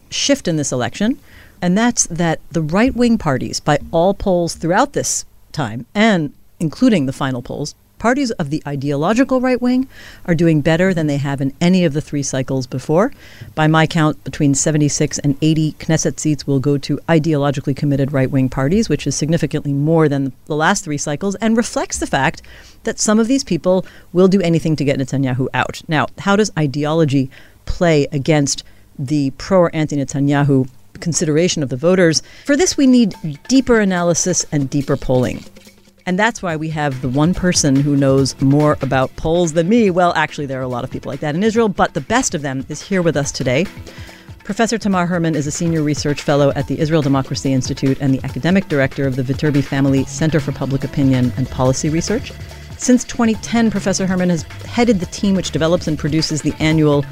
shift 0.10 0.48
in 0.48 0.56
this 0.56 0.72
election, 0.72 1.20
and 1.62 1.78
that's 1.78 2.08
that 2.08 2.40
the 2.52 2.62
right 2.62 2.96
wing 2.96 3.18
parties, 3.18 3.60
by 3.60 3.80
all 3.92 4.14
polls 4.14 4.56
throughout 4.56 4.94
this 4.94 5.26
time, 5.52 5.86
and 5.94 6.34
including 6.60 7.06
the 7.06 7.14
final 7.14 7.42
polls, 7.42 7.76
parties 8.06 8.30
of 8.30 8.52
the 8.52 8.62
ideological 8.68 9.42
right 9.42 9.60
wing 9.60 9.88
are 10.28 10.36
doing 10.36 10.62
better 10.62 10.94
than 10.94 11.08
they 11.08 11.18
have 11.18 11.42
in 11.42 11.52
any 11.60 11.84
of 11.84 11.94
the 11.94 12.02
three 12.02 12.22
cycles 12.22 12.68
before. 12.68 13.12
By 13.56 13.66
my 13.66 13.88
count, 13.88 14.24
between 14.24 14.54
76 14.54 15.18
and 15.18 15.36
80 15.42 15.72
Knesset 15.80 16.20
seats 16.20 16.46
will 16.46 16.60
go 16.60 16.78
to 16.78 17.00
ideologically 17.10 17.76
committed 17.76 18.14
right 18.14 18.30
wing 18.30 18.48
parties, 18.48 18.90
which 18.90 19.08
is 19.08 19.16
significantly 19.16 19.74
more 19.74 20.08
than 20.08 20.34
the 20.46 20.56
last 20.56 20.84
three 20.84 21.00
cycles 21.00 21.34
and 21.42 21.58
reflects 21.58 21.98
the 21.98 22.06
fact 22.06 22.44
that 22.84 23.00
some 23.00 23.20
of 23.20 23.28
these 23.28 23.44
people 23.44 23.84
will 24.14 24.28
do 24.28 24.40
anything 24.42 24.76
to 24.76 24.86
get 24.86 25.00
Netanyahu 25.00 25.48
out. 25.56 25.82
Now, 25.88 26.06
how 26.20 26.36
does 26.36 26.52
ideology 26.56 27.32
play 27.66 28.06
against 28.12 28.64
the 29.00 29.32
pro 29.40 29.62
or 29.62 29.76
anti 29.76 29.96
Netanyahu 29.96 30.70
consideration 31.00 31.64
of 31.64 31.70
the 31.70 31.76
voters? 31.76 32.22
For 32.46 32.56
this, 32.56 32.78
we 32.78 32.86
need 32.86 33.16
deeper 33.48 33.80
analysis 33.80 34.46
and 34.52 34.70
deeper 34.70 34.96
polling. 34.96 35.44
And 36.06 36.20
that's 36.20 36.42
why 36.42 36.56
we 36.56 36.70
have 36.70 37.02
the 37.02 37.10
one 37.10 37.34
person 37.34 37.76
who 37.76 37.96
knows 37.96 38.40
more 38.40 38.78
about 38.82 39.16
polls 39.16 39.54
than 39.54 39.68
me. 39.68 39.90
Well, 39.90 40.14
actually, 40.16 40.46
there 40.46 40.60
are 40.60 40.64
a 40.64 40.68
lot 40.68 40.84
of 40.84 40.92
people 40.92 41.12
like 41.12 41.22
that 41.22 41.34
in 41.34 41.44
Israel, 41.44 41.68
but 41.68 41.96
the 41.96 42.02
best 42.02 42.36
of 42.36 42.44
them 42.44 42.66
is 42.70 42.82
here 42.82 43.02
with 43.02 43.18
us 43.18 43.32
today. 43.32 43.66
Professor 44.44 44.78
Tamar 44.78 45.08
Hermann 45.08 45.34
is 45.34 45.48
a 45.48 45.52
senior 45.52 45.82
research 45.82 46.22
fellow 46.22 46.52
at 46.56 46.68
the 46.68 46.80
Israel 46.80 47.02
Democracy 47.02 47.52
Institute 47.52 47.98
and 48.00 48.14
the 48.14 48.24
academic 48.24 48.68
director 48.68 49.08
of 49.08 49.16
the 49.16 49.24
Viterbi 49.24 49.64
Family 49.64 50.06
Center 50.06 50.40
for 50.40 50.52
Public 50.52 50.84
Opinion 50.84 51.34
and 51.38 51.50
Policy 51.50 51.90
Research. 51.90 52.32
Since 52.78 53.06
2010, 53.06 53.72
Professor 53.72 54.06
Hermann 54.06 54.30
has 54.30 54.44
headed 54.44 55.00
the 55.00 55.08
team 55.08 55.34
which 55.36 55.50
develops 55.50 55.88
and 55.88 55.98
produces 55.98 56.44
the 56.44 56.54
annual 56.60 57.04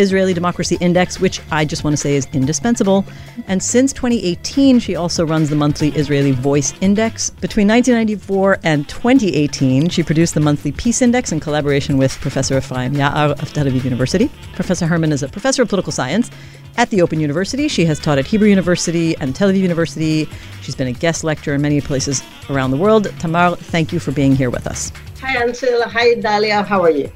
Israeli 0.00 0.34
Democracy 0.34 0.76
Index, 0.80 1.20
which 1.20 1.40
I 1.50 1.64
just 1.64 1.84
want 1.84 1.92
to 1.92 1.96
say 1.96 2.16
is 2.16 2.26
indispensable. 2.32 3.04
And 3.46 3.62
since 3.62 3.92
2018, 3.92 4.80
she 4.80 4.96
also 4.96 5.26
runs 5.26 5.50
the 5.50 5.56
monthly 5.56 5.90
Israeli 5.90 6.32
Voice 6.32 6.74
Index. 6.80 7.30
Between 7.30 7.68
1994 7.68 8.58
and 8.64 8.88
2018, 8.88 9.88
she 9.90 10.02
produced 10.02 10.34
the 10.34 10.40
monthly 10.40 10.72
Peace 10.72 11.02
Index 11.02 11.32
in 11.32 11.40
collaboration 11.40 11.98
with 11.98 12.12
Professor 12.20 12.56
Ephraim 12.56 12.94
Ya'ar 12.94 13.40
of 13.42 13.52
Tel 13.52 13.66
Aviv 13.66 13.84
University. 13.84 14.30
Professor 14.54 14.86
Hermann 14.86 15.12
is 15.12 15.22
a 15.22 15.28
professor 15.28 15.62
of 15.62 15.68
political 15.68 15.92
science 15.92 16.30
at 16.76 16.90
the 16.90 17.02
Open 17.02 17.20
University. 17.20 17.68
She 17.68 17.84
has 17.84 17.98
taught 17.98 18.18
at 18.18 18.26
Hebrew 18.26 18.48
University 18.48 19.16
and 19.18 19.36
Tel 19.36 19.50
Aviv 19.50 19.58
University. 19.58 20.28
She's 20.62 20.74
been 20.74 20.88
a 20.88 20.92
guest 20.92 21.24
lecturer 21.24 21.54
in 21.54 21.62
many 21.62 21.80
places 21.80 22.22
around 22.48 22.70
the 22.70 22.76
world. 22.76 23.12
Tamar, 23.18 23.56
thank 23.56 23.92
you 23.92 24.00
for 24.00 24.12
being 24.12 24.34
here 24.34 24.50
with 24.50 24.66
us. 24.66 24.90
Hi, 25.20 25.36
Anshel. 25.36 25.82
Hi, 25.82 26.14
Dalia. 26.14 26.64
How 26.64 26.82
are 26.82 26.90
you? 26.90 27.12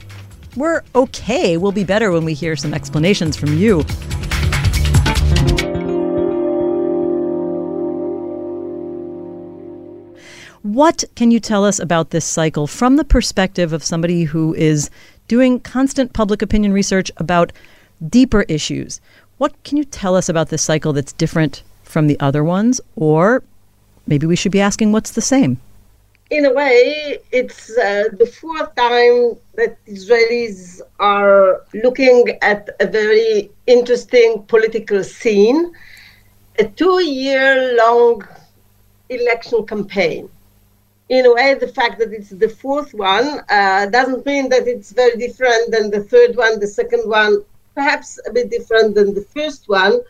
We're 0.57 0.83
okay. 0.95 1.57
We'll 1.57 1.73
be 1.73 1.83
better 1.83 2.13
when 2.13 2.25
we 2.25 2.33
hear 2.33 2.55
some 2.55 2.73
explanations 2.73 3.37
from 3.37 3.59
you. 3.59 3.83
What 10.63 11.05
can 11.17 11.31
you 11.31 11.41
tell 11.41 11.65
us 11.65 11.79
about 11.79 12.11
this 12.11 12.25
cycle 12.25 12.67
from 12.67 12.97
the 12.97 13.05
perspective 13.05 13.73
of 13.73 13.85
somebody 13.85 14.25
who 14.25 14.55
is 14.55 14.91
doing 15.29 15.61
constant 15.61 16.13
public 16.13 16.41
opinion 16.41 16.73
research 16.73 17.11
about 17.17 17.53
deeper 18.09 18.43
issues? 18.43 19.01
What 19.39 19.61
can 19.65 19.77
you 19.77 19.85
tell 19.85 20.15
us 20.15 20.29
about 20.29 20.51
this 20.51 20.63
cycle 20.63 20.93
that's 20.93 21.13
different 21.13 21.65
from 21.83 22.07
the 22.07 22.19
other 22.21 22.45
ones? 22.45 22.81
Or 22.95 23.43
maybe 24.07 24.27
we 24.27 24.37
should 24.37 24.53
be 24.53 24.61
asking 24.61 24.93
what's 24.93 25.11
the 25.11 25.21
same? 25.21 25.59
in 26.31 26.45
a 26.47 26.53
way, 26.53 27.19
it's 27.33 27.71
uh, 27.77 28.05
the 28.13 28.27
fourth 28.27 28.75
time 28.75 29.37
that 29.57 29.77
Israelis 29.87 30.81
are 30.99 31.63
looking 31.75 32.39
at 32.43 32.69
a 32.81 32.87
very 32.87 33.51
interesting 33.67 34.43
political 34.45 35.03
scene. 35.05 35.73
A 36.59 36.65
two 36.65 37.03
year 37.03 37.77
long 37.77 38.27
election 39.09 39.67
campaign. 39.67 40.29
In 41.09 41.27
a 41.27 41.35
way, 41.35 41.55
the 41.55 41.69
fact 41.69 41.99
that 41.99 42.13
it's 42.13 42.31
the 42.31 42.49
fourth 42.49 42.95
one 42.95 43.43
uh, 43.51 43.87
doesn't 43.87 44.25
mean 44.25 44.49
that 44.49 44.67
it's 44.67 44.93
very 44.93 45.17
different 45.17 45.71
than 45.71 45.91
the 45.91 46.03
third 46.03 46.37
one, 46.37 46.59
the 46.59 46.67
second 46.67 47.09
one, 47.09 47.45
perhaps 47.75 48.19
a 48.27 48.33
bit 48.33 48.51
different 48.51 48.95
than 48.95 49.15
the 49.15 49.27
first 49.35 49.69
one 49.69 50.01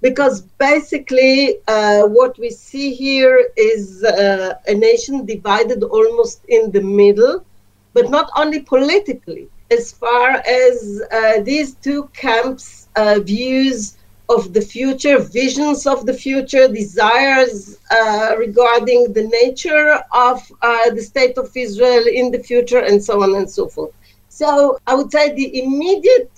because 0.00 0.42
basically 0.58 1.58
uh, 1.68 2.06
what 2.06 2.38
we 2.38 2.50
see 2.50 2.94
here 2.94 3.50
is 3.56 4.02
uh, 4.02 4.54
a 4.66 4.74
nation 4.74 5.26
divided 5.26 5.82
almost 5.82 6.44
in 6.48 6.70
the 6.70 6.80
middle, 6.80 7.44
but 7.92 8.10
not 8.10 8.30
only 8.36 8.60
politically, 8.60 9.48
as 9.70 9.92
far 9.92 10.42
as 10.46 11.02
uh, 11.12 11.40
these 11.42 11.74
two 11.76 12.08
camps' 12.12 12.88
uh, 12.96 13.20
views 13.20 13.96
of 14.28 14.52
the 14.52 14.60
future, 14.60 15.18
visions 15.18 15.86
of 15.86 16.06
the 16.06 16.14
future, 16.14 16.68
desires 16.68 17.78
uh, 17.90 18.34
regarding 18.38 19.12
the 19.12 19.26
nature 19.42 20.00
of 20.12 20.40
uh, 20.62 20.90
the 20.90 21.02
state 21.02 21.36
of 21.36 21.50
Israel 21.56 22.04
in 22.06 22.30
the 22.30 22.38
future, 22.38 22.78
and 22.78 23.02
so 23.02 23.22
on 23.22 23.34
and 23.34 23.50
so 23.50 23.66
forth. 23.66 23.92
So 24.28 24.78
I 24.86 24.94
would 24.94 25.10
say 25.10 25.34
the 25.34 25.62
immediate 25.62 26.30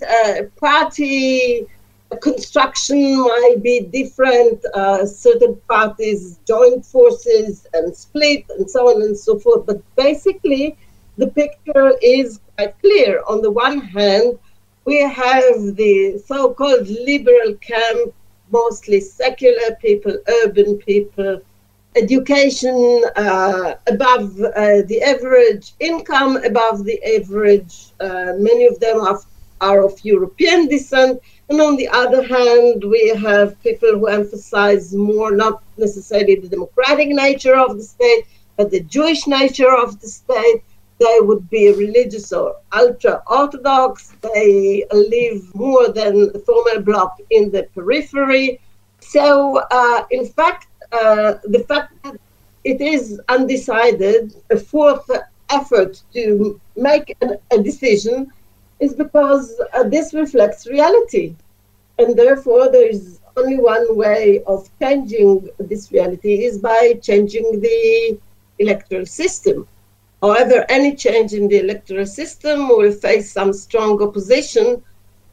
party 0.56 1.66
construction 2.20 3.20
might 3.20 3.62
be 3.62 3.80
different. 3.80 4.64
Uh, 4.74 5.06
certain 5.06 5.56
parties 5.68 6.38
join 6.46 6.82
forces 6.82 7.66
and 7.72 7.94
split, 7.96 8.44
and 8.50 8.68
so 8.70 8.88
on 8.88 9.02
and 9.02 9.16
so 9.16 9.38
forth. 9.38 9.66
But 9.66 9.80
basically, 9.96 10.76
the 11.16 11.28
picture 11.28 11.92
is 12.02 12.40
quite 12.56 12.78
clear. 12.80 13.22
On 13.28 13.42
the 13.42 13.50
one 13.50 13.80
hand, 13.80 14.38
we 14.84 15.00
have 15.02 15.76
the 15.76 16.18
so 16.26 16.54
called 16.54 16.88
liberal 16.88 17.54
camp, 17.54 18.12
mostly 18.50 19.00
secular 19.00 19.76
people, 19.80 20.16
urban 20.44 20.78
people, 20.78 21.40
education 21.94 23.04
uh, 23.16 23.74
above 23.86 24.40
uh, 24.40 24.82
the 24.86 25.00
average, 25.02 25.72
income 25.80 26.36
above 26.38 26.84
the 26.84 27.02
average. 27.16 27.92
Uh, 28.00 28.32
many 28.38 28.66
of 28.66 28.80
them 28.80 29.00
are, 29.00 29.20
are 29.60 29.84
of 29.84 29.92
European 30.04 30.68
descent 30.68 31.20
and 31.52 31.60
on 31.60 31.76
the 31.76 31.88
other 31.88 32.22
hand, 32.22 32.82
we 32.82 33.08
have 33.08 33.62
people 33.62 33.90
who 33.90 34.06
emphasize 34.06 34.94
more 34.94 35.32
not 35.32 35.62
necessarily 35.76 36.36
the 36.36 36.48
democratic 36.48 37.08
nature 37.08 37.56
of 37.56 37.76
the 37.76 37.82
state, 37.82 38.24
but 38.56 38.70
the 38.70 38.80
Jewish 38.80 39.26
nature 39.26 39.70
of 39.70 40.00
the 40.00 40.08
state. 40.08 40.62
They 41.02 41.18
would 41.28 41.44
be 41.50 41.64
religious 41.86 42.32
or 42.32 42.56
ultra 42.82 43.14
Orthodox. 43.26 44.12
They 44.34 44.84
live 44.92 45.40
more 45.54 45.88
than 45.98 46.12
the 46.32 46.42
former 46.48 46.80
bloc 46.80 47.10
in 47.30 47.50
the 47.50 47.62
periphery. 47.74 48.60
So, 49.00 49.24
uh, 49.78 50.04
in 50.10 50.24
fact, 50.26 50.68
uh, 50.92 51.34
the 51.54 51.64
fact 51.70 51.90
that 52.04 52.16
it 52.64 52.80
is 52.80 53.20
undecided, 53.28 54.34
a 54.50 54.58
fourth 54.72 55.08
effort 55.50 56.02
to 56.14 56.60
make 56.76 57.16
a, 57.22 57.26
a 57.56 57.58
decision 57.70 58.32
is 58.80 58.92
because 58.94 59.46
uh, 59.74 59.84
this 59.94 60.14
reflects 60.14 60.66
reality. 60.66 61.34
And 61.98 62.16
therefore, 62.16 62.70
there 62.70 62.88
is 62.88 63.20
only 63.36 63.58
one 63.58 63.86
way 63.96 64.42
of 64.46 64.68
changing 64.80 65.48
this 65.58 65.90
reality 65.90 66.44
is 66.44 66.58
by 66.58 66.98
changing 67.02 67.60
the 67.60 68.18
electoral 68.58 69.06
system. 69.06 69.66
However, 70.22 70.64
any 70.68 70.94
change 70.94 71.32
in 71.32 71.48
the 71.48 71.58
electoral 71.58 72.06
system 72.06 72.68
will 72.68 72.92
face 72.92 73.32
some 73.32 73.52
strong 73.52 74.00
opposition 74.00 74.82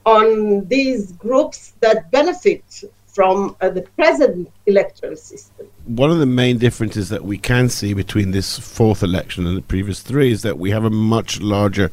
on 0.05 0.65
these 0.67 1.11
groups 1.13 1.73
that 1.81 2.09
benefit 2.09 2.63
from 3.07 3.55
uh, 3.61 3.69
the 3.69 3.81
present 3.81 4.51
electoral 4.65 5.15
system. 5.15 5.67
One 5.85 6.09
of 6.09 6.19
the 6.19 6.25
main 6.25 6.57
differences 6.57 7.09
that 7.09 7.23
we 7.23 7.37
can 7.37 7.69
see 7.69 7.93
between 7.93 8.31
this 8.31 8.57
fourth 8.57 9.03
election 9.03 9.45
and 9.45 9.57
the 9.57 9.61
previous 9.61 10.01
three 10.01 10.31
is 10.31 10.41
that 10.41 10.57
we 10.57 10.71
have 10.71 10.85
a 10.85 10.89
much 10.89 11.39
larger 11.39 11.91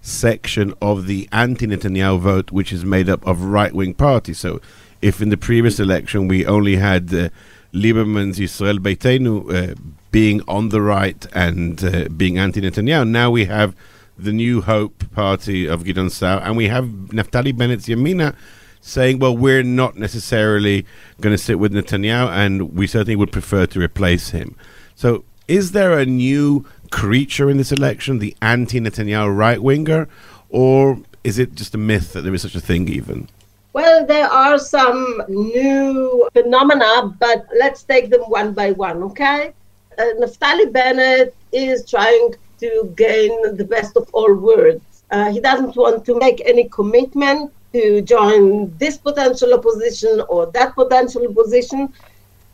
section 0.00 0.72
of 0.80 1.06
the 1.06 1.28
anti 1.32 1.66
Netanyahu 1.66 2.20
vote, 2.20 2.52
which 2.52 2.72
is 2.72 2.84
made 2.84 3.08
up 3.08 3.26
of 3.26 3.42
right 3.42 3.74
wing 3.74 3.92
parties. 3.92 4.38
So, 4.38 4.60
if 5.02 5.20
in 5.20 5.28
the 5.28 5.36
previous 5.36 5.78
election 5.78 6.28
we 6.28 6.46
only 6.46 6.76
had 6.76 7.12
uh, 7.12 7.28
Lieberman's 7.72 8.40
Israel 8.40 8.78
Beitenu 8.78 9.72
uh, 9.72 9.74
being 10.10 10.42
on 10.48 10.70
the 10.70 10.80
right 10.80 11.26
and 11.32 11.84
uh, 11.84 12.08
being 12.08 12.38
anti 12.38 12.60
Netanyahu, 12.60 13.08
now 13.08 13.30
we 13.30 13.44
have 13.46 13.74
the 14.18 14.32
New 14.32 14.62
Hope 14.62 15.10
party 15.12 15.66
of 15.66 15.84
Gideon 15.84 16.10
Sa'ar, 16.10 16.40
and 16.42 16.56
we 16.56 16.68
have 16.68 16.84
Naftali 16.84 17.56
Bennett's 17.56 17.86
Yamina 17.86 18.34
saying, 18.80 19.18
well, 19.18 19.36
we're 19.36 19.62
not 19.62 19.96
necessarily 19.96 20.86
going 21.20 21.34
to 21.34 21.42
sit 21.42 21.58
with 21.58 21.72
Netanyahu, 21.72 22.28
and 22.28 22.74
we 22.74 22.86
certainly 22.86 23.16
would 23.16 23.32
prefer 23.32 23.66
to 23.66 23.80
replace 23.80 24.30
him. 24.30 24.56
So, 24.94 25.24
is 25.46 25.72
there 25.72 25.98
a 25.98 26.04
new 26.04 26.66
creature 26.90 27.48
in 27.48 27.56
this 27.56 27.72
election, 27.72 28.18
the 28.18 28.36
anti 28.42 28.80
Netanyahu 28.80 29.34
right 29.36 29.62
winger, 29.62 30.08
or 30.48 30.98
is 31.24 31.38
it 31.38 31.54
just 31.54 31.74
a 31.74 31.78
myth 31.78 32.12
that 32.12 32.22
there 32.22 32.34
is 32.34 32.42
such 32.42 32.54
a 32.54 32.60
thing 32.60 32.88
even? 32.88 33.28
Well, 33.72 34.06
there 34.06 34.26
are 34.26 34.58
some 34.58 35.22
new 35.28 36.28
phenomena, 36.32 37.14
but 37.20 37.46
let's 37.56 37.82
take 37.82 38.10
them 38.10 38.22
one 38.22 38.52
by 38.52 38.72
one, 38.72 39.02
okay? 39.04 39.52
Uh, 39.98 40.14
Naftali 40.20 40.72
Bennett 40.72 41.34
is 41.52 41.88
trying 41.88 42.34
to 42.60 42.92
gain 42.96 43.56
the 43.56 43.64
best 43.64 43.96
of 43.96 44.08
all 44.12 44.32
worlds. 44.32 45.02
Uh, 45.10 45.32
he 45.32 45.40
doesn't 45.40 45.74
want 45.74 46.04
to 46.04 46.18
make 46.18 46.40
any 46.44 46.68
commitment 46.68 47.52
to 47.72 48.00
join 48.02 48.76
this 48.78 48.96
potential 48.96 49.52
opposition 49.54 50.22
or 50.28 50.46
that 50.52 50.74
potential 50.74 51.26
opposition. 51.28 51.92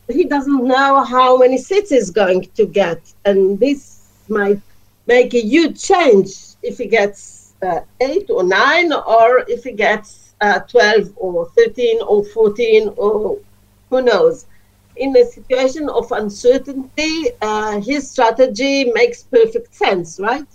He 0.07 0.23
doesn't 0.25 0.63
know 0.65 1.03
how 1.03 1.37
many 1.37 1.57
seats 1.57 1.89
he's 1.89 2.09
going 2.09 2.49
to 2.55 2.65
get, 2.65 3.01
and 3.25 3.59
this 3.59 4.07
might 4.27 4.61
make 5.05 5.33
a 5.33 5.41
huge 5.41 5.81
change 5.81 6.29
if 6.63 6.77
he 6.77 6.87
gets 6.87 7.53
uh, 7.61 7.81
eight 8.01 8.29
or 8.29 8.43
nine, 8.43 8.91
or 8.91 9.45
if 9.47 9.63
he 9.63 9.71
gets 9.71 10.33
uh, 10.41 10.59
12 10.59 11.13
or 11.15 11.49
13 11.49 12.01
or 12.01 12.25
14 12.25 12.93
or 12.97 13.39
who 13.89 14.01
knows. 14.01 14.45
In 14.97 15.15
a 15.15 15.25
situation 15.25 15.89
of 15.89 16.11
uncertainty, 16.11 17.29
uh, 17.41 17.81
his 17.81 18.09
strategy 18.09 18.91
makes 18.91 19.23
perfect 19.23 19.73
sense, 19.73 20.19
right? 20.19 20.47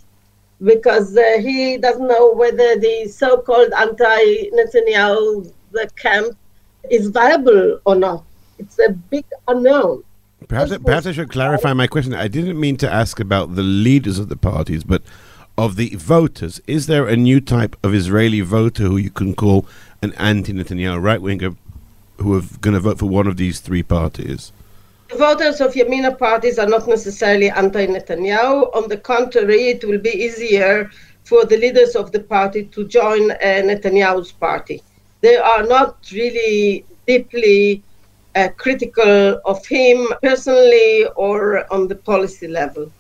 Because 0.63 1.17
uh, 1.17 1.39
he 1.41 1.77
doesn't 1.79 2.07
know 2.07 2.33
whether 2.33 2.79
the 2.79 3.07
so 3.09 3.39
called 3.39 3.73
anti 3.77 4.51
Netanyahu 4.51 5.53
camp 5.97 6.37
is 6.91 7.09
viable 7.09 7.81
or 7.85 7.95
not. 7.95 8.25
It's 8.59 8.79
a 8.79 8.91
big 8.91 9.25
unknown. 9.49 10.05
Perhaps, 10.49 10.77
perhaps 10.79 11.07
I 11.07 11.13
should 11.13 11.31
clarify 11.31 11.73
my 11.73 11.87
question. 11.87 12.15
I 12.15 12.29
didn't 12.29 12.59
mean 12.59 12.77
to 12.79 12.91
ask 12.91 13.21
about 13.21 13.55
the 13.55 13.63
leaders 13.63 14.19
of 14.19 14.29
the 14.29 14.37
parties, 14.37 14.85
but 14.85 15.03
of 15.57 15.77
the 15.77 15.95
voters. 15.97 16.61
Is 16.67 16.87
there 16.87 17.07
a 17.07 17.17
new 17.17 17.41
type 17.41 17.77
of 17.85 17.95
Israeli 17.95 18.41
voter 18.41 18.85
who 18.85 18.97
you 18.97 19.11
can 19.11 19.35
call 19.35 19.67
an 20.03 20.15
anti 20.15 20.53
Netanyahu 20.53 21.03
right 21.03 21.21
winger 21.21 21.55
who 22.21 22.37
are 22.37 22.43
going 22.61 22.75
to 22.75 22.81
vote 22.81 22.99
for 22.99 23.07
one 23.07 23.27
of 23.27 23.37
these 23.37 23.61
three 23.61 23.83
parties? 23.83 24.53
The 25.09 25.17
voters 25.17 25.61
of 25.61 25.75
Yamina 25.75 26.17
parties 26.19 26.59
are 26.59 26.69
not 26.69 26.87
necessarily 26.87 27.50
anti 27.50 27.87
Netanyahu. 27.87 28.75
On 28.77 28.89
the 28.89 28.97
contrary, 28.97 29.69
it 29.69 29.85
will 29.85 29.99
be 29.99 30.11
easier 30.11 30.91
for 31.25 31.45
the 31.45 31.57
leaders 31.57 31.97
of 31.97 32.12
the 32.12 32.21
party 32.21 32.65
to 32.67 32.87
join 32.87 33.31
uh, 33.33 33.37
Netanyahu's 33.69 34.33
party. 34.33 34.83
They 35.21 35.37
are 35.37 35.65
not 35.65 35.97
really 36.12 36.85
deeply 37.07 37.83
uh, 38.37 38.49
critical 38.57 39.41
of 39.45 39.67
him 39.67 40.07
personally 40.23 41.07
or 41.17 41.71
on 41.73 41.89
the 41.89 41.97
policy 41.97 42.47
level. 42.47 42.91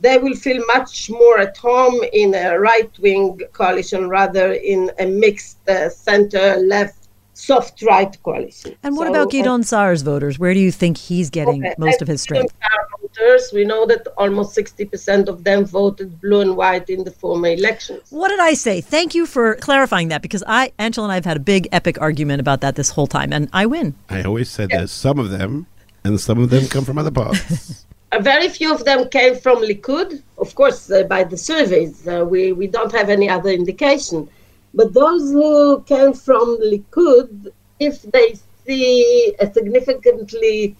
They 0.00 0.16
will 0.16 0.34
feel 0.34 0.64
much 0.66 1.10
more 1.10 1.38
at 1.38 1.56
home 1.58 2.00
in 2.14 2.34
a 2.34 2.58
right 2.58 2.90
wing 3.00 3.38
coalition 3.52 4.08
rather 4.08 4.52
in 4.52 4.90
a 4.98 5.04
mixed 5.04 5.68
uh, 5.68 5.90
center 5.90 6.56
left 6.56 6.99
soft 7.40 7.82
right 7.82 8.16
coalition. 8.22 8.76
And 8.82 8.96
what 8.96 9.06
so, 9.06 9.10
about 9.10 9.30
Gideon 9.30 9.62
Sa'ar's 9.62 10.02
voters? 10.02 10.38
Where 10.38 10.54
do 10.54 10.60
you 10.60 10.70
think 10.70 10.96
he's 10.96 11.30
getting 11.30 11.64
okay. 11.64 11.74
most 11.78 12.02
of 12.02 12.08
his 12.08 12.20
strength? 12.22 12.54
Voters, 13.00 13.50
we 13.52 13.64
know 13.64 13.86
that 13.86 14.06
almost 14.16 14.56
60% 14.56 15.28
of 15.28 15.42
them 15.44 15.64
voted 15.64 16.20
blue 16.20 16.40
and 16.40 16.56
white 16.56 16.88
in 16.88 17.04
the 17.04 17.10
former 17.10 17.48
elections. 17.48 18.02
What 18.10 18.28
did 18.28 18.40
I 18.40 18.54
say? 18.54 18.80
Thank 18.80 19.14
you 19.14 19.26
for 19.26 19.56
clarifying 19.56 20.08
that 20.08 20.22
because 20.22 20.44
I, 20.46 20.72
Angela 20.78 21.06
and 21.06 21.12
I 21.12 21.16
have 21.16 21.24
had 21.24 21.36
a 21.36 21.40
big 21.40 21.68
epic 21.72 22.00
argument 22.00 22.40
about 22.40 22.60
that 22.60 22.76
this 22.76 22.90
whole 22.90 23.06
time, 23.06 23.32
and 23.32 23.48
I 23.52 23.66
win. 23.66 23.94
I 24.08 24.22
always 24.22 24.48
said 24.48 24.70
yes. 24.70 24.78
there's 24.78 24.92
some 24.92 25.18
of 25.18 25.30
them, 25.30 25.66
and 26.04 26.20
some 26.20 26.38
of 26.38 26.50
them 26.50 26.66
come 26.68 26.84
from 26.84 26.98
other 26.98 27.10
parts. 27.10 27.84
A 28.12 28.20
very 28.20 28.48
few 28.48 28.74
of 28.74 28.84
them 28.84 29.08
came 29.08 29.36
from 29.36 29.58
Likud. 29.58 30.20
Of 30.38 30.56
course, 30.56 30.90
uh, 30.90 31.04
by 31.04 31.22
the 31.22 31.36
surveys, 31.36 32.08
uh, 32.08 32.24
we, 32.28 32.52
we 32.52 32.66
don't 32.66 32.92
have 32.92 33.08
any 33.08 33.28
other 33.28 33.50
indication. 33.50 34.28
But 34.74 34.94
those 34.94 35.30
who 35.32 35.82
came 35.82 36.12
from 36.12 36.58
Likud, 36.60 37.52
if 37.78 38.02
they 38.02 38.34
see 38.66 39.34
a 39.40 39.52
significantly 39.52 40.76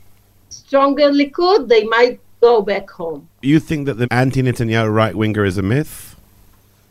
stronger 0.49 1.11
Likud, 1.11 1.69
they 1.69 1.85
might 1.85 2.21
go 2.41 2.63
back 2.63 2.89
home. 2.91 3.29
You 3.43 3.61
think 3.61 3.87
that 3.87 3.95
the 3.95 4.09
anti 4.11 4.43
Netanyahu 4.43 4.93
right 4.93 5.15
winger 5.15 5.45
is 5.45 5.59
a 5.59 5.63
myth? 5.63 6.17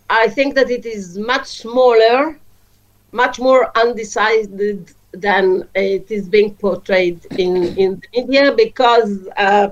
I 0.09 0.27
think 0.27 0.55
that 0.55 0.69
it 0.69 0.85
is 0.85 1.17
much 1.17 1.47
smaller, 1.47 2.39
much 3.11 3.39
more 3.39 3.71
undecided 3.77 4.91
than 5.11 5.67
it 5.75 6.09
is 6.11 6.27
being 6.27 6.55
portrayed 6.55 7.25
in, 7.37 7.77
in 7.77 8.01
the 8.01 8.21
media 8.21 8.53
because 8.55 9.27
uh, 9.37 9.69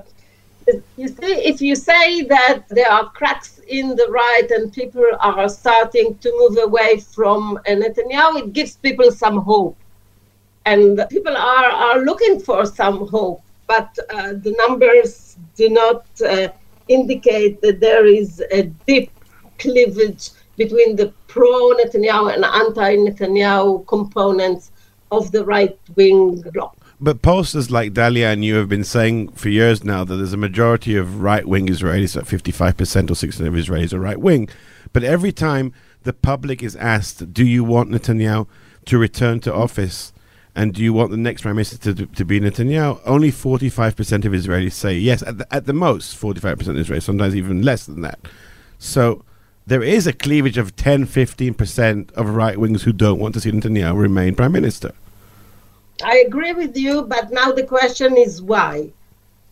you 0.98 1.08
see, 1.08 1.34
if 1.52 1.62
you 1.62 1.76
say 1.76 2.24
that 2.24 2.64
there 2.70 2.92
are 2.92 3.10
cracks 3.12 3.60
in 3.68 3.96
the 3.96 4.08
right 4.10 4.48
and 4.52 4.74
people 4.74 5.06
are 5.20 5.48
starting 5.48 6.18
to 6.18 6.32
move 6.40 6.58
away 6.64 7.00
from 7.00 7.60
Netanyahu, 7.68 8.40
it 8.40 8.54
gives 8.54 8.76
people 8.76 9.12
some 9.12 9.38
hope. 9.38 9.78
And 10.66 11.06
people 11.10 11.36
are, 11.36 11.70
are 11.70 12.00
looking 12.00 12.40
for 12.40 12.66
some 12.66 13.08
hope, 13.08 13.42
but 13.68 13.98
uh, 14.10 14.34
the 14.34 14.54
numbers 14.68 15.38
do 15.56 15.70
not 15.70 16.06
uh, 16.22 16.50
indicate 16.90 17.62
that 17.62 17.80
there 17.80 18.06
is 18.06 18.44
a 18.52 18.64
deep 18.86 19.12
cleavage 19.60 20.32
between 20.58 20.96
the 20.96 21.14
pro 21.28 21.74
Netanyahu 21.76 22.34
and 22.34 22.44
anti 22.44 22.96
Netanyahu 22.98 23.88
components 23.88 24.72
of 25.12 25.32
the 25.32 25.46
right 25.46 25.78
wing 25.96 26.42
bloc. 26.54 26.76
But 27.00 27.22
posters 27.22 27.70
like 27.70 27.94
Dalia 27.94 28.34
and 28.34 28.44
you 28.44 28.56
have 28.56 28.68
been 28.68 28.84
saying 28.84 29.30
for 29.34 29.50
years 29.50 29.84
now 29.84 30.04
that 30.04 30.16
there's 30.16 30.34
a 30.34 30.38
majority 30.38 30.96
of 30.96 31.22
right 31.22 31.46
wing 31.46 31.68
Israelis, 31.68 32.16
like 32.16 32.26
55% 32.26 33.12
or 33.12 33.14
60% 33.14 33.48
of 33.48 33.54
Israelis 33.54 33.94
are 33.94 34.00
right 34.00 34.20
wing. 34.20 34.50
But 34.94 35.04
every 35.04 35.32
time 35.32 35.74
the 36.04 36.14
public 36.14 36.64
is 36.64 36.76
asked, 36.78 37.34
do 37.34 37.46
you 37.46 37.64
want 37.64 37.92
Netanyahu 37.92 38.48
to 38.86 38.98
return 38.98 39.40
to 39.42 39.54
office? 39.54 40.12
And 40.56 40.74
do 40.74 40.82
you 40.82 40.92
want 40.92 41.12
the 41.12 41.18
next 41.18 41.44
prime 41.44 41.58
minister 41.58 41.94
to, 41.94 42.08
to 42.08 42.26
be 42.26 42.40
Netanyahu? 42.40 43.00
Only 43.06 43.32
45% 43.32 44.26
of 44.26 44.32
Israelis 44.32 44.74
say 44.74 44.96
yes. 44.96 45.22
At 45.22 45.38
the, 45.38 45.54
at 45.54 45.68
the 45.68 45.74
most, 45.74 46.20
45% 46.20 46.52
of 46.52 46.60
Israelis, 46.60 47.04
sometimes 47.04 47.36
even 47.36 47.62
less 47.62 47.86
than 47.86 48.02
that. 48.02 48.18
So 48.80 49.24
there 49.68 49.84
is 49.84 50.08
a 50.08 50.14
cleavage 50.14 50.58
of 50.58 50.76
10, 50.76 51.06
15% 51.06 52.12
of 52.14 52.30
right 52.30 52.58
wingers 52.58 52.82
who 52.82 52.94
don't 52.94 53.20
want 53.20 53.36
to 53.36 53.40
see 53.40 53.52
Netanyahu 53.52 53.96
remain 53.96 54.34
prime 54.34 54.52
minister. 54.52 54.94
I 56.04 56.24
agree 56.28 56.54
with 56.54 56.78
you, 56.78 57.04
but 57.04 57.32
now 57.32 57.52
the 57.52 57.64
question 57.64 58.18
is 58.18 58.42
why? 58.42 58.90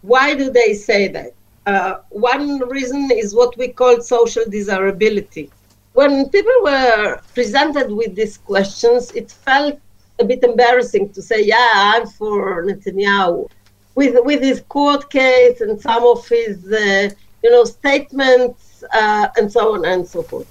Why 0.01 0.35
do 0.35 0.51
they 0.51 0.73
say 0.73 1.07
that? 1.07 1.33
Uh, 1.65 1.95
one 2.09 2.59
reason 2.69 3.09
is 3.11 3.33
what 3.33 3.57
we 3.57 3.69
call 3.69 4.01
social 4.01 4.43
desirability. 4.47 5.49
When 5.93 6.29
people 6.29 6.53
were 6.61 7.19
presented 7.33 7.91
with 7.91 8.15
these 8.15 8.37
questions, 8.37 9.11
it 9.11 9.31
felt 9.31 9.79
a 10.19 10.25
bit 10.25 10.43
embarrassing 10.43 11.09
to 11.13 11.21
say, 11.21 11.41
"Yeah, 11.43 11.71
I'm 11.73 12.05
for 12.05 12.63
Netanyahu," 12.63 13.49
with 13.95 14.15
with 14.23 14.41
his 14.43 14.61
court 14.69 15.09
case 15.09 15.61
and 15.61 15.81
some 15.81 16.03
of 16.05 16.27
his, 16.27 16.71
uh, 16.71 17.09
you 17.43 17.49
know, 17.49 17.63
statements 17.65 18.83
uh, 18.93 19.27
and 19.37 19.51
so 19.51 19.73
on 19.73 19.85
and 19.85 20.07
so 20.07 20.21
forth. 20.21 20.47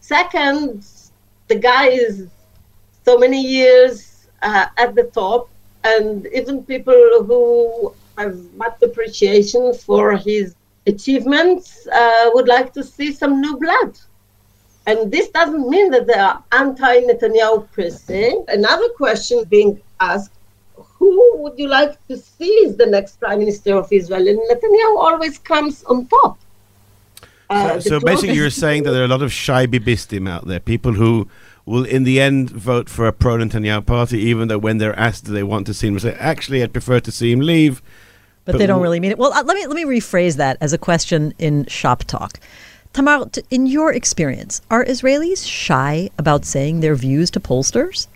Second, 0.00 0.84
the 1.46 1.54
guy 1.54 1.86
is 1.88 2.26
so 3.04 3.16
many 3.18 3.40
years 3.40 4.07
uh, 4.42 4.66
at 4.76 4.94
the 4.94 5.04
top, 5.04 5.48
and 5.84 6.26
even 6.26 6.64
people 6.64 7.24
who 7.24 7.94
have 8.16 8.36
much 8.54 8.82
appreciation 8.82 9.72
for 9.74 10.16
his 10.16 10.54
achievements 10.86 11.86
uh, 11.88 12.30
would 12.34 12.48
like 12.48 12.72
to 12.72 12.82
see 12.82 13.12
some 13.12 13.40
new 13.40 13.56
blood. 13.56 13.98
And 14.86 15.12
this 15.12 15.28
doesn't 15.28 15.68
mean 15.68 15.90
that 15.90 16.06
they 16.06 16.14
are 16.14 16.42
anti 16.52 17.00
Netanyahu 17.02 17.70
per 17.72 17.90
se. 17.90 18.38
Another 18.48 18.88
question 18.90 19.44
being 19.44 19.80
asked 20.00 20.32
who 20.98 21.36
would 21.38 21.58
you 21.58 21.68
like 21.68 21.94
to 22.08 22.16
see 22.16 22.64
as 22.66 22.76
the 22.76 22.86
next 22.86 23.20
prime 23.20 23.38
minister 23.38 23.76
of 23.76 23.92
Israel? 23.92 24.26
And 24.26 24.38
Netanyahu 24.50 24.96
always 24.98 25.38
comes 25.38 25.84
on 25.84 26.06
top. 26.06 26.38
Uh, 27.50 27.80
so, 27.80 27.98
so 27.98 28.00
basically, 28.00 28.34
you're 28.34 28.50
saying 28.50 28.82
that 28.82 28.92
there 28.92 29.02
are 29.02 29.06
a 29.06 29.14
lot 29.16 29.22
of 29.22 29.32
shy 29.32 29.66
bibistim 29.66 30.28
out 30.28 30.46
there, 30.46 30.60
people 30.60 30.92
who 30.92 31.28
will 31.68 31.84
in 31.84 32.04
the 32.04 32.20
end 32.20 32.50
vote 32.50 32.88
for 32.88 33.06
a 33.06 33.12
pro 33.12 33.36
Netanyahu 33.36 33.84
party, 33.84 34.18
even 34.20 34.48
though 34.48 34.58
when 34.58 34.78
they're 34.78 34.98
asked 34.98 35.26
do 35.26 35.32
they 35.32 35.42
want 35.42 35.66
to 35.66 35.74
see 35.74 35.88
him, 35.88 35.98
say, 35.98 36.14
actually, 36.14 36.62
I'd 36.62 36.72
prefer 36.72 37.00
to 37.00 37.12
see 37.12 37.30
him 37.30 37.40
leave. 37.40 37.82
But, 38.44 38.52
but 38.52 38.58
they 38.58 38.66
don't 38.66 38.80
really 38.80 38.98
mean 38.98 39.12
it. 39.12 39.18
Well, 39.18 39.32
uh, 39.32 39.42
let 39.44 39.54
me 39.54 39.66
let 39.66 39.76
me 39.76 39.84
rephrase 39.84 40.36
that 40.36 40.56
as 40.60 40.72
a 40.72 40.78
question 40.78 41.34
in 41.38 41.66
shop 41.66 42.04
talk. 42.04 42.40
Tamar, 42.94 43.26
t- 43.26 43.42
in 43.50 43.66
your 43.66 43.92
experience, 43.92 44.62
are 44.70 44.84
Israelis 44.84 45.46
shy 45.46 46.08
about 46.18 46.46
saying 46.46 46.80
their 46.80 46.94
views 46.94 47.30
to 47.32 47.40
pollsters? 47.40 48.06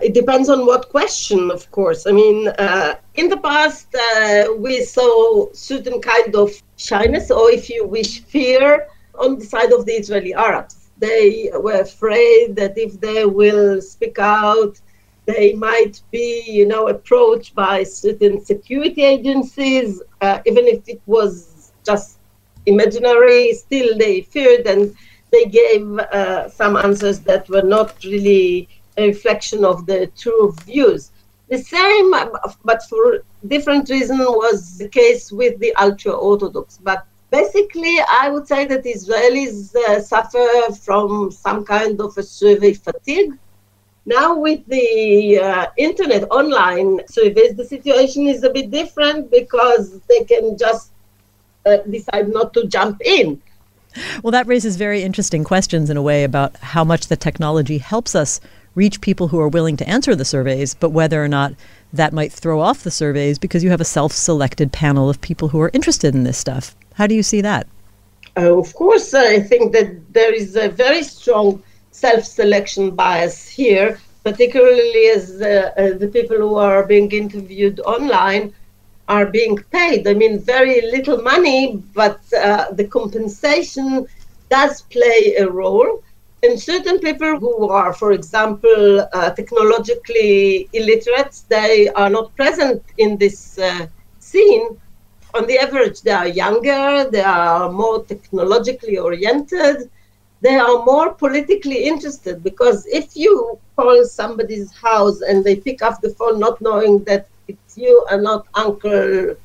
It 0.00 0.14
depends 0.14 0.48
on 0.48 0.64
what 0.64 0.88
question, 0.88 1.50
of 1.50 1.70
course. 1.70 2.06
I 2.06 2.12
mean, 2.12 2.48
uh, 2.48 2.94
in 3.14 3.28
the 3.28 3.36
past, 3.36 3.94
uh, 3.94 4.46
we 4.56 4.82
saw 4.82 5.52
certain 5.52 6.00
kind 6.00 6.34
of 6.34 6.50
shyness, 6.78 7.30
or 7.30 7.50
if 7.50 7.68
you 7.68 7.86
wish, 7.86 8.22
fear 8.22 8.88
on 9.16 9.38
the 9.38 9.44
side 9.44 9.72
of 9.72 9.84
the 9.84 9.92
Israeli 9.92 10.32
Arabs 10.32 10.81
they 11.02 11.50
were 11.66 11.80
afraid 11.80 12.54
that 12.56 12.78
if 12.78 13.00
they 13.00 13.24
will 13.26 13.82
speak 13.82 14.18
out, 14.20 14.80
they 15.26 15.52
might 15.54 16.00
be, 16.12 16.44
you 16.46 16.66
know, 16.66 16.88
approached 16.88 17.54
by 17.54 17.82
certain 17.82 18.44
security 18.44 19.02
agencies, 19.02 20.00
uh, 20.20 20.38
even 20.46 20.64
if 20.66 20.88
it 20.88 21.00
was 21.06 21.72
just 21.84 22.18
imaginary. 22.66 23.52
Still, 23.52 23.98
they 23.98 24.22
feared 24.22 24.66
and 24.66 24.94
they 25.32 25.44
gave 25.46 25.82
uh, 25.98 26.48
some 26.48 26.76
answers 26.76 27.18
that 27.20 27.48
were 27.48 27.68
not 27.76 28.02
really 28.04 28.68
a 28.96 29.08
reflection 29.08 29.64
of 29.64 29.86
the 29.86 30.06
true 30.16 30.54
views. 30.64 31.10
The 31.48 31.58
same, 31.58 32.10
but 32.64 32.82
for 32.88 33.24
different 33.48 33.90
reason, 33.90 34.18
was 34.18 34.78
the 34.78 34.88
case 34.88 35.32
with 35.32 35.58
the 35.58 35.74
ultra 35.74 36.12
orthodox. 36.12 36.78
But 36.82 37.06
Basically, 37.32 37.96
I 38.10 38.28
would 38.28 38.46
say 38.46 38.66
that 38.66 38.84
Israelis 38.84 39.74
uh, 39.74 40.02
suffer 40.02 40.46
from 40.74 41.30
some 41.30 41.64
kind 41.64 41.98
of 41.98 42.18
a 42.18 42.22
survey 42.22 42.74
fatigue. 42.74 43.32
Now, 44.04 44.38
with 44.38 44.66
the 44.66 45.38
uh, 45.38 45.66
internet 45.78 46.24
online 46.30 47.00
surveys, 47.08 47.54
the 47.56 47.64
situation 47.64 48.26
is 48.26 48.42
a 48.42 48.50
bit 48.50 48.70
different 48.70 49.30
because 49.30 49.98
they 50.10 50.24
can 50.24 50.58
just 50.58 50.90
uh, 51.64 51.78
decide 51.88 52.28
not 52.28 52.52
to 52.52 52.66
jump 52.66 53.00
in. 53.02 53.40
Well, 54.22 54.32
that 54.32 54.46
raises 54.46 54.76
very 54.76 55.02
interesting 55.02 55.42
questions 55.42 55.88
in 55.88 55.96
a 55.96 56.02
way 56.02 56.24
about 56.24 56.56
how 56.58 56.84
much 56.84 57.06
the 57.06 57.16
technology 57.16 57.78
helps 57.78 58.14
us 58.14 58.40
reach 58.74 59.00
people 59.00 59.28
who 59.28 59.40
are 59.40 59.48
willing 59.48 59.78
to 59.78 59.88
answer 59.88 60.14
the 60.14 60.26
surveys, 60.26 60.74
but 60.74 60.90
whether 60.90 61.24
or 61.24 61.28
not 61.28 61.54
that 61.94 62.12
might 62.12 62.32
throw 62.32 62.60
off 62.60 62.84
the 62.84 62.90
surveys 62.90 63.38
because 63.38 63.64
you 63.64 63.70
have 63.70 63.80
a 63.80 63.86
self 63.86 64.12
selected 64.12 64.70
panel 64.70 65.08
of 65.08 65.22
people 65.22 65.48
who 65.48 65.60
are 65.62 65.70
interested 65.72 66.14
in 66.14 66.24
this 66.24 66.36
stuff. 66.36 66.74
How 66.94 67.06
do 67.06 67.14
you 67.14 67.22
see 67.22 67.40
that? 67.40 67.66
Uh, 68.36 68.58
of 68.58 68.74
course, 68.74 69.12
I 69.14 69.40
think 69.40 69.72
that 69.72 70.12
there 70.12 70.32
is 70.32 70.56
a 70.56 70.68
very 70.68 71.02
strong 71.02 71.62
self 71.90 72.24
selection 72.24 72.90
bias 72.92 73.48
here, 73.48 73.98
particularly 74.24 75.06
as 75.08 75.40
uh, 75.40 75.72
uh, 75.76 75.98
the 75.98 76.08
people 76.08 76.36
who 76.38 76.54
are 76.56 76.84
being 76.84 77.10
interviewed 77.12 77.80
online 77.80 78.54
are 79.08 79.26
being 79.26 79.56
paid. 79.72 80.06
I 80.06 80.14
mean, 80.14 80.38
very 80.38 80.80
little 80.80 81.20
money, 81.22 81.82
but 81.94 82.20
uh, 82.32 82.70
the 82.72 82.86
compensation 82.86 84.06
does 84.48 84.82
play 84.82 85.36
a 85.38 85.48
role. 85.48 86.02
And 86.44 86.58
certain 86.58 86.98
people 86.98 87.38
who 87.38 87.68
are, 87.68 87.92
for 87.92 88.12
example, 88.12 89.06
uh, 89.12 89.30
technologically 89.30 90.68
illiterate, 90.72 91.40
they 91.48 91.88
are 91.90 92.10
not 92.10 92.34
present 92.34 92.82
in 92.98 93.16
this 93.16 93.58
uh, 93.58 93.86
scene. 94.18 94.80
On 95.34 95.46
the 95.46 95.58
average, 95.58 96.02
they 96.02 96.10
are 96.10 96.28
younger, 96.28 97.08
they 97.10 97.22
are 97.22 97.70
more 97.70 98.04
technologically 98.04 98.98
oriented, 98.98 99.90
they 100.40 100.56
are 100.56 100.84
more 100.84 101.14
politically 101.14 101.84
interested 101.84 102.42
because 102.42 102.86
if 102.86 103.16
you 103.16 103.58
call 103.76 104.04
somebody's 104.04 104.72
house 104.72 105.20
and 105.22 105.44
they 105.44 105.56
pick 105.56 105.80
up 105.82 106.00
the 106.00 106.10
phone 106.10 106.38
not 106.38 106.60
knowing 106.60 107.04
that 107.04 107.28
it's 107.48 107.78
you 107.78 108.04
and 108.10 108.24
not 108.24 108.46
Uncle 108.54 109.36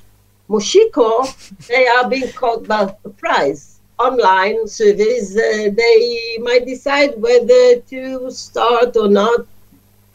Moshiko, 0.50 1.68
they 1.68 1.88
are 1.88 2.10
being 2.10 2.32
caught 2.34 2.68
by 2.68 2.94
surprise 3.04 3.78
online 4.00 4.68
surveys, 4.68 5.36
uh, 5.36 5.70
they 5.76 6.38
might 6.42 6.66
decide 6.66 7.14
whether 7.18 7.80
to 7.82 8.30
start 8.32 8.96
or 8.96 9.10
not. 9.10 9.46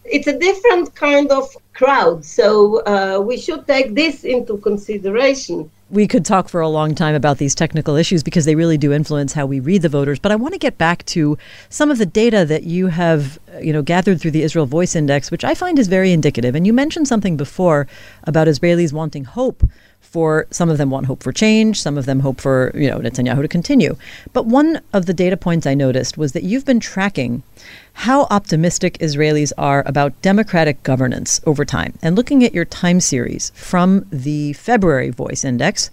It's 0.05 0.27
a 0.27 0.39
different 0.39 0.95
kind 0.95 1.31
of 1.31 1.49
crowd, 1.75 2.25
so 2.25 2.83
uh, 2.85 3.21
we 3.21 3.39
should 3.39 3.67
take 3.67 3.95
this 3.95 4.25
into 4.25 4.59
consideration. 4.59 5.71
We 5.91 6.09
could 6.09 6.25
talk 6.25 6.49
for 6.49 6.61
a 6.61 6.69
long 6.69 6.95
time 6.95 7.15
about 7.15 7.39
these 7.39 7.55
technical 7.55 7.97
issues 7.97 8.23
because 8.23 8.45
they 8.47 8.55
really 8.55 8.79
do 8.79 8.93
influence 8.93 9.35
how 9.35 9.45
we 9.47 9.61
read 9.61 9.83
the 9.83 9.89
voters. 9.89 10.19
But 10.19 10.33
I 10.33 10.37
want 10.37 10.55
to 10.55 10.59
get 10.59 10.79
back 10.79 11.05
to 11.07 11.37
some 11.69 11.91
of 11.91 11.99
the 11.99 12.07
data 12.07 12.45
that 12.47 12.65
you 12.65 12.87
have, 12.87 13.39
you 13.61 13.73
know, 13.73 13.83
gathered 13.83 14.21
through 14.21 14.31
the 14.31 14.43
Israel 14.43 14.67
Voice 14.67 14.97
Index, 14.97 15.31
which 15.31 15.45
I 15.45 15.55
find 15.55 15.79
is 15.79 15.89
very 15.89 16.11
indicative. 16.11 16.55
And 16.55 16.67
you 16.67 16.73
mentioned 16.73 17.09
something 17.09 17.37
before 17.37 17.87
about 18.25 18.49
Israelis 18.49 18.93
wanting 18.93 19.25
hope 19.25 19.63
for 20.13 20.47
some 20.51 20.69
of 20.69 20.77
them 20.77 20.91
want 20.91 21.07
hope 21.07 21.23
for 21.23 21.33
change, 21.33 21.81
some 21.81 21.97
of 21.97 22.05
them 22.05 22.21
hope 22.21 22.39
for, 22.39 22.71
you 22.75 22.89
know, 22.89 22.99
Netanyahu 22.99 23.41
to 23.41 23.49
continue. 23.49 23.97
But 24.35 24.45
one 24.45 24.83
of 24.93 25.07
the 25.07 25.15
data 25.15 25.39
points 25.39 25.67
I 25.67 25.73
noticed 25.73 26.19
was 26.19 26.33
that 26.33 26.43
you've 26.43 26.67
been 26.67 26.81
tracking 26.81 27.43
how 27.95 28.27
optimistic 28.31 28.99
Israelis 28.99 29.53
are 29.57 29.83
about 29.87 30.21
democratic 30.21 30.83
governance 30.83 31.41
over 31.47 31.65
time. 31.65 31.95
And 32.03 32.15
looking 32.15 32.45
at 32.45 32.53
your 32.53 32.67
time 32.67 33.01
series 33.01 33.53
from 33.55 34.07
the 34.11 34.53
February 34.53 35.09
Voice 35.09 35.47
Index, 35.47 35.91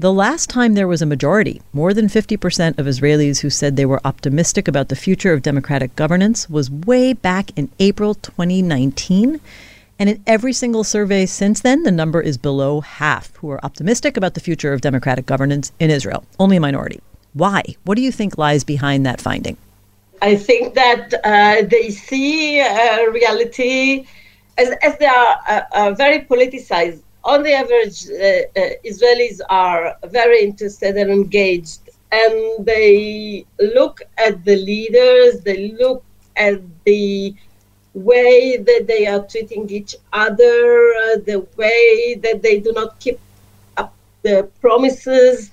the 0.00 0.12
last 0.12 0.50
time 0.50 0.74
there 0.74 0.88
was 0.88 1.02
a 1.02 1.06
majority, 1.06 1.62
more 1.72 1.94
than 1.94 2.08
50% 2.08 2.78
of 2.78 2.86
Israelis 2.86 3.42
who 3.42 3.50
said 3.50 3.76
they 3.76 3.86
were 3.86 4.04
optimistic 4.04 4.66
about 4.66 4.88
the 4.88 4.96
future 4.96 5.32
of 5.32 5.42
democratic 5.42 5.94
governance, 5.94 6.50
was 6.50 6.68
way 6.68 7.12
back 7.12 7.52
in 7.56 7.70
April 7.78 8.16
2019. 8.16 9.40
And 9.98 10.10
in 10.10 10.22
every 10.26 10.52
single 10.52 10.84
survey 10.84 11.24
since 11.26 11.60
then, 11.60 11.84
the 11.84 11.92
number 11.92 12.20
is 12.20 12.36
below 12.36 12.80
half 12.80 13.34
who 13.36 13.50
are 13.50 13.64
optimistic 13.64 14.16
about 14.16 14.34
the 14.34 14.40
future 14.40 14.72
of 14.72 14.80
democratic 14.80 15.26
governance 15.26 15.72
in 15.78 15.90
Israel, 15.90 16.24
only 16.38 16.56
a 16.56 16.60
minority. 16.60 17.00
Why? 17.32 17.62
What 17.84 17.96
do 17.96 18.02
you 18.02 18.12
think 18.12 18.38
lies 18.38 18.64
behind 18.64 19.06
that 19.06 19.20
finding? 19.20 19.56
I 20.22 20.36
think 20.36 20.74
that 20.74 21.14
uh, 21.24 21.66
they 21.68 21.90
see 21.90 22.60
uh, 22.60 23.04
reality 23.10 24.06
as, 24.56 24.70
as 24.82 24.96
they 24.98 25.06
are 25.06 25.36
uh, 25.48 25.60
uh 25.72 25.90
very 25.92 26.20
politicized. 26.20 27.02
On 27.24 27.42
the 27.42 27.52
average, 27.52 28.06
uh, 28.08 28.60
uh, 28.60 28.70
Israelis 28.84 29.40
are 29.48 29.96
very 30.06 30.42
interested 30.42 30.96
and 30.96 31.10
engaged, 31.10 31.80
and 32.12 32.64
they 32.64 33.44
look 33.58 34.02
at 34.18 34.44
the 34.44 34.56
leaders, 34.56 35.40
they 35.40 35.72
look 35.72 36.04
at 36.36 36.60
the 36.84 37.34
way 37.94 38.56
that 38.58 38.86
they 38.86 39.06
are 39.06 39.24
treating 39.26 39.68
each 39.70 39.96
other, 40.12 40.94
uh, 40.94 41.18
the 41.24 41.46
way 41.56 42.16
that 42.22 42.42
they 42.42 42.58
do 42.60 42.72
not 42.72 42.98
keep 43.00 43.18
up 43.76 43.94
the 44.22 44.48
promises. 44.60 45.50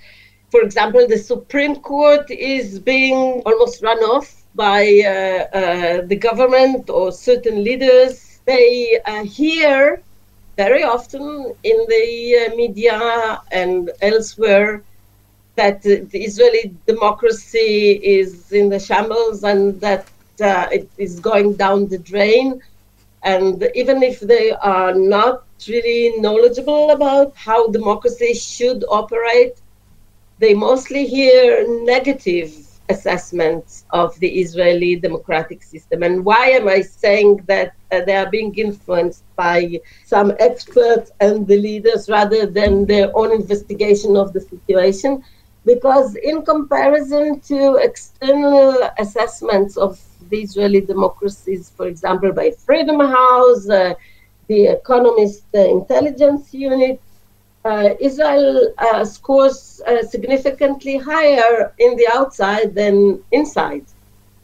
For 0.49 0.62
example, 0.62 1.08
the 1.08 1.17
Supreme 1.17 1.77
Court 1.77 2.30
is 2.32 2.80
being 2.80 3.41
almost 3.45 3.82
run 3.84 3.99
off 3.99 4.43
by 4.56 4.84
uh, 5.06 5.58
uh, 5.58 6.01
the 6.06 6.15
government 6.15 6.89
or 6.89 7.12
certain 7.12 7.63
leaders. 7.63 8.39
They 8.45 8.99
hear 9.25 10.01
very 10.58 10.84
often 10.84 11.56
in 11.63 11.77
the 11.88 12.08
uh, 12.51 12.56
media 12.56 13.41
and 13.51 13.91
elsewhere 14.01 14.84
that 15.56 15.82
the 15.84 16.19
Israeli 16.30 16.73
democracy 16.88 17.99
is 18.04 18.51
in 18.51 18.69
the 18.69 18.80
shambles 18.80 19.43
and 19.43 19.80
that 19.82 20.08
uh, 20.41 20.67
it 20.71 20.89
is 20.97 21.19
going 21.19 21.54
down 21.54 21.88
the 21.88 21.97
drain. 21.97 22.62
And 23.23 23.69
even 23.75 24.01
if 24.04 24.19
they 24.19 24.51
are 24.51 24.93
not 24.93 25.43
really 25.67 26.19
knowledgeable 26.19 26.89
about 26.91 27.36
how 27.36 27.67
democracy 27.67 28.34
should 28.34 28.84
operate, 28.89 29.62
they 30.39 30.54
mostly 30.54 31.06
hear 31.06 31.65
negative 31.84 32.51
assessments 32.89 33.86
of 33.91 34.17
the 34.19 34.32
Israeli 34.43 34.95
democratic 34.95 35.63
system. 35.63 36.04
And 36.04 36.25
why 36.25 36.43
am 36.60 36.67
I 36.67 36.82
saying 36.82 37.43
that 37.47 37.73
uh, 37.91 38.01
they 38.06 38.15
are 38.15 38.30
being 38.30 38.54
influenced 38.56 39.23
by 39.36 39.80
some 40.06 40.34
experts 40.39 41.12
and 41.19 41.47
the 41.47 41.58
leaders 41.58 42.10
rather 42.10 42.45
than 42.45 42.86
their 42.86 43.08
own 43.15 43.32
investigation 43.32 44.17
of 44.17 44.34
the 44.34 44.41
situation? 44.41 45.23
Because, 45.63 46.15
in 46.15 46.43
comparison 46.43 47.39
to 47.41 47.75
external 47.75 48.89
assessments 48.97 49.77
of 49.77 49.91
the 50.32 50.41
Israeli 50.41 50.82
democracies, 50.82 51.72
for 51.78 51.86
example, 51.88 52.32
by 52.32 52.52
Freedom 52.65 53.00
House, 53.00 53.70
uh, 53.70 53.94
the 54.48 54.62
Economist 54.80 55.46
uh, 55.54 55.60
Intelligence 55.60 56.54
Unit. 56.54 57.00
Uh, 57.63 57.89
Israel 58.00 58.74
uh, 58.80 59.06
scores 59.06 59.82
uh, 59.86 60.02
significantly 60.13 60.98
higher 60.98 61.72
in 61.78 61.96
the 61.96 62.08
outside 62.17 62.74
than 62.74 63.24
inside. 63.32 63.86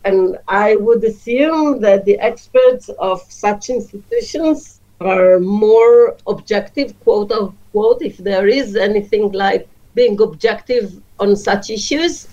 And 0.06 0.38
I 0.48 0.76
would 0.76 1.04
assume 1.04 1.82
that 1.82 2.06
the 2.06 2.18
experts 2.20 2.90
of 3.00 3.18
such 3.46 3.64
institutions 3.70 4.80
are 5.02 5.40
more 5.40 6.16
objective, 6.28 6.90
quote 7.04 7.32
unquote, 7.32 8.02
if 8.02 8.18
there 8.18 8.48
is 8.48 8.76
anything 8.76 9.32
like 9.32 9.68
being 9.96 10.22
objective 10.22 11.02
on 11.20 11.36
such 11.36 11.70
issues. 11.70 12.28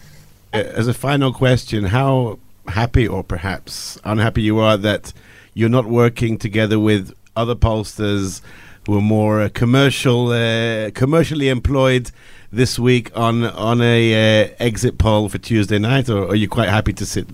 As 0.52 0.86
a 0.86 0.94
final 0.94 1.32
question, 1.32 1.84
how 1.84 2.38
happy 2.68 3.06
or 3.06 3.22
perhaps 3.22 3.98
unhappy 4.04 4.42
you 4.42 4.58
are 4.58 4.76
that 4.76 5.12
you're 5.54 5.68
not 5.68 5.86
working 5.86 6.38
together 6.38 6.78
with 6.78 7.12
other 7.36 7.54
pollsters 7.54 8.40
who 8.86 8.98
are 8.98 9.02
more 9.02 9.42
uh, 9.42 9.48
commercial, 9.54 10.28
uh, 10.28 10.90
commercially 10.90 11.48
employed 11.48 12.10
this 12.52 12.78
week 12.78 13.10
on 13.16 13.44
on 13.44 13.80
a 13.80 14.44
uh, 14.44 14.54
exit 14.58 14.98
poll 14.98 15.28
for 15.28 15.38
Tuesday 15.38 15.78
night, 15.78 16.08
or 16.08 16.28
are 16.28 16.36
you 16.36 16.48
quite 16.48 16.68
happy 16.68 16.92
to 16.92 17.06
sit? 17.06 17.26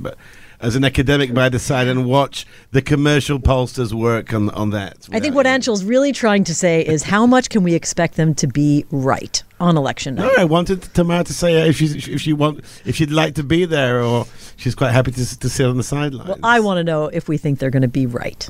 But 0.61 0.67
as 0.67 0.77
an 0.77 0.85
academic 0.85 1.33
by 1.35 1.49
the 1.49 1.59
side 1.59 1.89
and 1.89 2.07
watch 2.07 2.47
the 2.71 2.83
commercial 2.83 3.39
pollsters 3.39 3.93
work 3.93 4.33
on, 4.33 4.51
on 4.51 4.71
that. 4.71 5.09
I 5.13 5.21
think 5.21 5.35
what 5.35 5.47
Anshel's 5.47 5.85
really 5.85 6.13
trying 6.13 6.45
to 6.45 6.55
say 6.55 6.85
is 6.85 7.03
how 7.03 7.27
much 7.27 7.49
can 7.49 7.63
we 7.63 7.75
expect 7.75 8.17
them 8.17 8.35
to 8.35 8.47
be 8.47 8.85
right 8.91 9.43
on 9.59 9.77
election 9.77 10.17
night? 10.17 10.33
No, 10.37 10.43
I 10.43 10.45
wanted 10.45 10.83
Tamar 10.95 11.25
to 11.25 11.35
say 11.35 11.63
uh, 11.63 11.67
if 11.67 11.77
she's 11.77 12.09
if 12.09 12.21
she 12.21 12.33
want 12.33 12.65
if 12.85 12.97
she'd 12.97 13.11
like 13.11 13.35
to 13.37 13.43
be 13.43 13.65
there 13.65 14.03
or 14.03 14.27
she's 14.57 14.75
quite 14.75 14.93
happy 14.93 15.13
to, 15.13 15.39
to 15.39 15.49
sit 15.49 15.67
on 15.67 15.77
the 15.77 15.83
sidelines. 15.83 16.29
Well, 16.29 16.39
I 16.43 16.61
want 16.61 16.79
to 16.79 16.85
know 16.85 17.07
if 17.07 17.29
we 17.29 17.37
think 17.37 17.59
they're 17.59 17.71
going 17.71 17.83
to 17.83 17.89
be 17.89 18.07
right. 18.07 18.49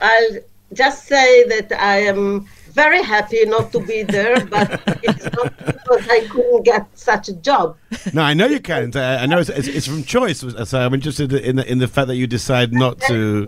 I'll 0.00 0.38
just 0.72 1.06
say 1.06 1.46
that 1.48 1.72
I 1.72 2.02
am 2.02 2.46
very 2.72 3.02
happy 3.02 3.44
not 3.44 3.72
to 3.72 3.80
be 3.80 4.02
there, 4.02 4.44
but 4.46 4.80
it's 5.02 5.24
not 5.36 5.56
because 5.58 6.08
I 6.08 6.26
couldn't 6.28 6.62
get 6.64 6.86
such 6.98 7.28
a 7.28 7.34
job. 7.34 7.76
No, 8.12 8.22
I 8.22 8.34
know 8.34 8.46
you 8.46 8.60
can't. 8.60 8.94
I, 8.96 9.22
I 9.22 9.26
know 9.26 9.38
it's, 9.38 9.50
it's, 9.50 9.68
it's, 9.68 9.86
from 9.86 10.04
choice. 10.04 10.40
So 10.40 10.80
I'm 10.80 10.94
interested 10.94 11.32
in 11.32 11.56
the, 11.56 11.70
in 11.70 11.78
the 11.78 11.88
fact 11.88 12.08
that 12.08 12.16
you 12.16 12.26
decide 12.26 12.72
not 12.72 13.00
to 13.02 13.46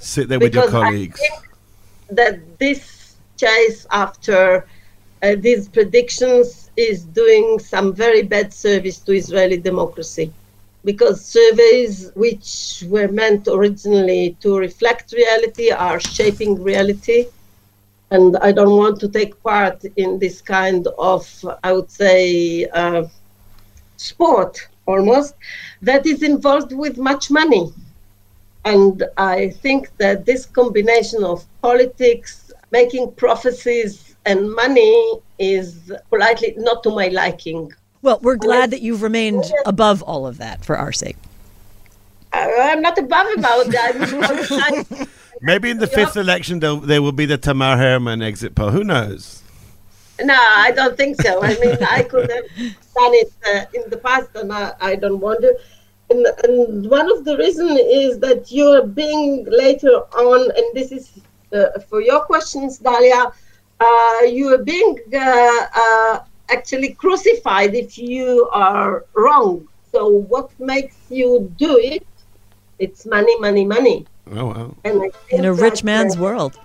sit 0.00 0.28
there 0.28 0.38
with 0.38 0.54
your 0.54 0.68
colleagues. 0.68 1.20
that 2.10 2.58
this 2.58 3.16
chase 3.36 3.86
after 3.90 4.66
uh, 5.22 5.36
these 5.38 5.68
predictions 5.68 6.70
is 6.76 7.04
doing 7.04 7.58
some 7.58 7.94
very 7.94 8.22
bad 8.22 8.52
service 8.52 8.98
to 9.00 9.12
Israeli 9.12 9.58
democracy. 9.58 10.32
because 10.84 11.24
surveys 11.24 12.10
which 12.14 12.84
were 12.88 13.08
meant 13.08 13.48
originally 13.48 14.36
to 14.40 14.58
reflect 14.58 15.12
reality 15.12 15.70
are 15.70 15.98
shaping 15.98 16.62
reality. 16.62 17.26
And 18.14 18.36
I 18.36 18.52
don't 18.52 18.76
want 18.76 19.00
to 19.00 19.08
take 19.08 19.32
part 19.42 19.84
in 19.96 20.20
this 20.20 20.40
kind 20.40 20.86
of, 20.98 21.22
I 21.64 21.72
would 21.72 21.90
say, 21.90 22.66
uh, 22.66 23.02
sport 23.96 24.68
almost 24.86 25.34
that 25.82 26.06
is 26.06 26.22
involved 26.22 26.72
with 26.72 26.96
much 26.96 27.28
money. 27.28 27.72
And 28.64 29.02
I 29.16 29.50
think 29.62 29.90
that 29.98 30.26
this 30.26 30.46
combination 30.46 31.24
of 31.24 31.44
politics, 31.60 32.52
making 32.70 33.12
prophecies, 33.24 34.14
and 34.24 34.38
money 34.54 34.94
is 35.40 35.92
politely 36.08 36.54
not 36.56 36.84
to 36.84 36.90
my 36.90 37.08
liking. 37.08 37.72
Well, 38.00 38.20
we're 38.22 38.36
glad 38.36 38.70
that 38.70 38.80
you've 38.80 39.02
remained 39.02 39.44
above 39.66 40.02
all 40.02 40.24
of 40.24 40.38
that 40.38 40.64
for 40.64 40.76
our 40.78 40.92
sake. 40.92 41.16
I'm 42.32 42.80
not 42.80 42.96
above 42.96 43.26
about 43.36 43.66
that. 43.66 45.08
Maybe 45.44 45.68
in 45.68 45.78
the 45.78 45.86
fifth 45.86 46.16
election, 46.16 46.60
there, 46.60 46.74
there 46.76 47.02
will 47.02 47.12
be 47.12 47.26
the 47.26 47.36
Tamar 47.36 47.76
Hermann 47.76 48.22
exit 48.22 48.54
poll. 48.54 48.70
Who 48.70 48.82
knows? 48.82 49.42
No, 50.22 50.34
I 50.34 50.70
don't 50.70 50.96
think 50.96 51.20
so. 51.20 51.42
I 51.42 51.58
mean, 51.58 51.76
I 51.82 52.02
could 52.02 52.30
have 52.30 52.46
done 52.56 53.14
it 53.22 53.32
uh, 53.46 53.64
in 53.74 53.90
the 53.90 53.98
past, 53.98 54.30
and 54.36 54.50
I, 54.50 54.72
I 54.80 54.94
don't 54.94 55.20
want 55.20 55.42
to. 55.42 55.54
And, 56.08 56.26
and, 56.44 56.90
one 56.90 57.10
of 57.12 57.26
the 57.26 57.36
reasons 57.36 57.78
is 57.78 58.18
that 58.20 58.50
you're 58.50 58.86
being 58.86 59.44
later 59.44 59.94
on, 60.16 60.50
and 60.56 60.66
this 60.72 60.92
is 60.92 61.10
uh, 61.52 61.78
for 61.88 62.00
your 62.00 62.20
questions, 62.20 62.78
Dalia, 62.78 63.32
uh, 63.80 64.24
you 64.24 64.48
are 64.54 64.64
being 64.64 64.98
uh, 65.12 65.66
uh, 65.76 66.20
actually 66.48 66.94
crucified 66.94 67.74
if 67.74 67.98
you 67.98 68.48
are 68.52 69.04
wrong. 69.14 69.68
So 69.92 70.08
what 70.08 70.48
makes 70.58 70.96
you 71.10 71.52
do 71.58 71.78
it? 71.78 72.06
It's 72.78 73.04
money, 73.04 73.38
money, 73.40 73.66
money. 73.66 74.06
Oh 74.32 74.46
wow! 74.46 75.10
In 75.30 75.44
a 75.44 75.52
rich 75.52 75.84
man's 75.84 76.16
world. 76.16 76.58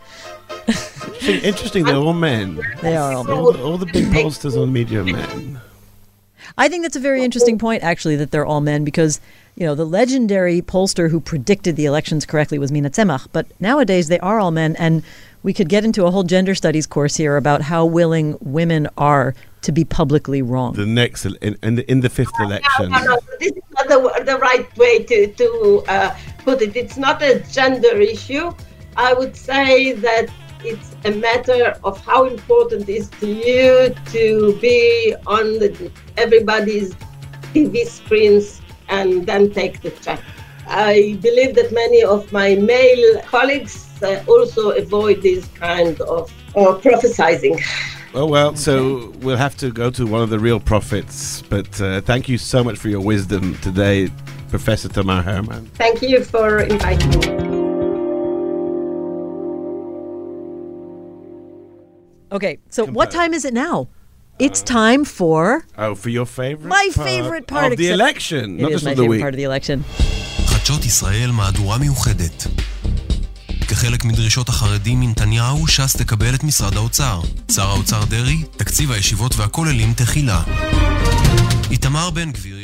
Interesting. 1.27 1.83
They're 1.85 1.95
all 1.95 2.13
men. 2.13 2.59
They 2.81 2.95
are 2.95 3.13
all 3.13 3.23
men. 3.23 3.37
All, 3.37 3.57
all 3.61 3.77
the 3.77 3.85
big 3.85 4.05
pollsters 4.05 4.61
on 4.61 4.71
media 4.71 5.01
are 5.01 5.05
men. 5.05 5.59
I 6.57 6.67
think 6.67 6.83
that's 6.83 6.95
a 6.95 6.99
very 6.99 7.23
interesting 7.23 7.57
point, 7.57 7.83
actually, 7.83 8.15
that 8.17 8.31
they're 8.31 8.45
all 8.45 8.61
men 8.61 8.83
because, 8.83 9.21
you 9.55 9.65
know, 9.65 9.75
the 9.75 9.85
legendary 9.85 10.61
pollster 10.61 11.09
who 11.09 11.19
predicted 11.19 11.75
the 11.75 11.85
elections 11.85 12.25
correctly 12.25 12.59
was 12.59 12.71
Mina 12.71 12.89
Tzemach, 12.89 13.27
but 13.31 13.45
nowadays 13.59 14.07
they 14.07 14.19
are 14.19 14.39
all 14.39 14.51
men. 14.51 14.75
And 14.77 15.03
we 15.43 15.53
could 15.53 15.69
get 15.69 15.85
into 15.85 16.05
a 16.05 16.11
whole 16.11 16.23
gender 16.23 16.55
studies 16.55 16.87
course 16.87 17.15
here 17.15 17.37
about 17.37 17.61
how 17.61 17.85
willing 17.85 18.37
women 18.41 18.87
are 18.97 19.35
to 19.61 19.71
be 19.71 19.85
publicly 19.85 20.41
wrong. 20.41 20.73
The 20.73 20.85
next, 20.85 21.25
in, 21.25 21.57
in, 21.61 21.75
the, 21.75 21.91
in 21.91 22.01
the 22.01 22.09
fifth 22.09 22.31
election. 22.39 22.89
No, 22.89 22.97
no, 22.97 23.05
no, 23.05 23.19
this 23.39 23.51
is 23.51 23.63
not 23.71 23.87
the, 23.87 24.23
the 24.25 24.37
right 24.37 24.77
way 24.77 25.03
to, 25.03 25.27
to 25.27 25.83
uh, 25.87 26.15
put 26.49 26.61
it. 26.63 26.75
It's 26.75 26.97
not 26.97 27.21
a 27.21 27.39
gender 27.57 27.95
issue. 28.01 28.51
I 28.97 29.13
would 29.13 29.35
say 29.35 29.93
that 29.93 30.27
it's 30.63 30.95
a 31.05 31.11
matter 31.11 31.77
of 31.83 32.03
how 32.03 32.25
important 32.25 32.89
is 32.89 33.09
to 33.21 33.27
you 33.27 33.93
to 34.15 34.57
be 34.59 35.15
on 35.27 35.45
the, 35.61 35.91
everybody's 36.17 36.95
TV 37.53 37.85
screens 37.85 38.61
and 38.89 39.25
then 39.27 39.51
take 39.51 39.81
the 39.81 39.91
check. 40.05 40.21
I 40.67 41.17
believe 41.21 41.55
that 41.55 41.71
many 41.71 42.01
of 42.03 42.31
my 42.31 42.55
male 42.55 43.21
colleagues 43.33 43.75
uh, 44.01 44.23
also 44.27 44.71
avoid 44.71 45.21
this 45.21 45.45
kind 45.49 45.99
of 46.01 46.31
uh, 46.55 46.73
prophesizing. 46.85 47.61
Oh, 48.15 48.25
well, 48.25 48.55
so 48.55 49.13
we'll 49.19 49.37
have 49.37 49.55
to 49.57 49.71
go 49.71 49.91
to 49.91 50.07
one 50.07 50.21
of 50.23 50.31
the 50.31 50.39
real 50.39 50.59
prophets. 50.59 51.43
But 51.43 51.79
uh, 51.79 52.01
thank 52.01 52.27
you 52.27 52.39
so 52.39 52.63
much 52.63 52.77
for 52.77 52.89
your 52.89 53.01
wisdom 53.01 53.55
today, 53.59 54.09
Professor 54.49 54.89
Tamar 54.89 55.21
Hermann. 55.21 55.65
Thank 55.75 56.01
you 56.01 56.23
for 56.23 56.59
inviting 56.59 57.09
me. 57.19 57.49
Okay, 62.31 62.59
so 62.69 62.85
what 62.85 63.11
time 63.11 63.33
is 63.33 63.45
it 63.45 63.53
now? 63.53 63.87
It's 64.37 64.61
time 64.61 65.03
for 65.03 65.65
oh, 65.77 65.95
for 65.95 66.09
your 66.09 66.25
favorite 66.25 66.67
my 66.67 66.89
part 66.93 67.07
favorite 67.07 67.47
part 67.47 67.71
of 67.73 67.77
the 67.77 67.89
election. 67.89 68.59
It 68.59 68.61
Not 68.61 68.71
is 68.71 68.75
just 68.75 68.85
my 68.85 68.91
of 68.91 68.97
the 68.97 69.03
favorite 69.03 69.15
week. 69.15 69.21
part 69.21 69.33
of 69.33 69.37
the 69.37 69.43
election. 69.43 69.83
כחלק 73.69 74.05
מדרישות 74.05 74.49
החרדים 74.49 74.99
מנתניהו, 74.99 75.67
ש"ס 75.67 75.95
תקבל 75.95 76.35
את 76.35 76.43
משרד 76.43 76.77
האוצר. 76.77 77.21
שר 77.51 77.69
האוצר 77.69 78.05
דרעי, 78.09 78.43
תקציב 78.57 78.91
הישיבות 78.91 79.35
והכוללים 79.35 79.93
תחילה. 79.93 80.43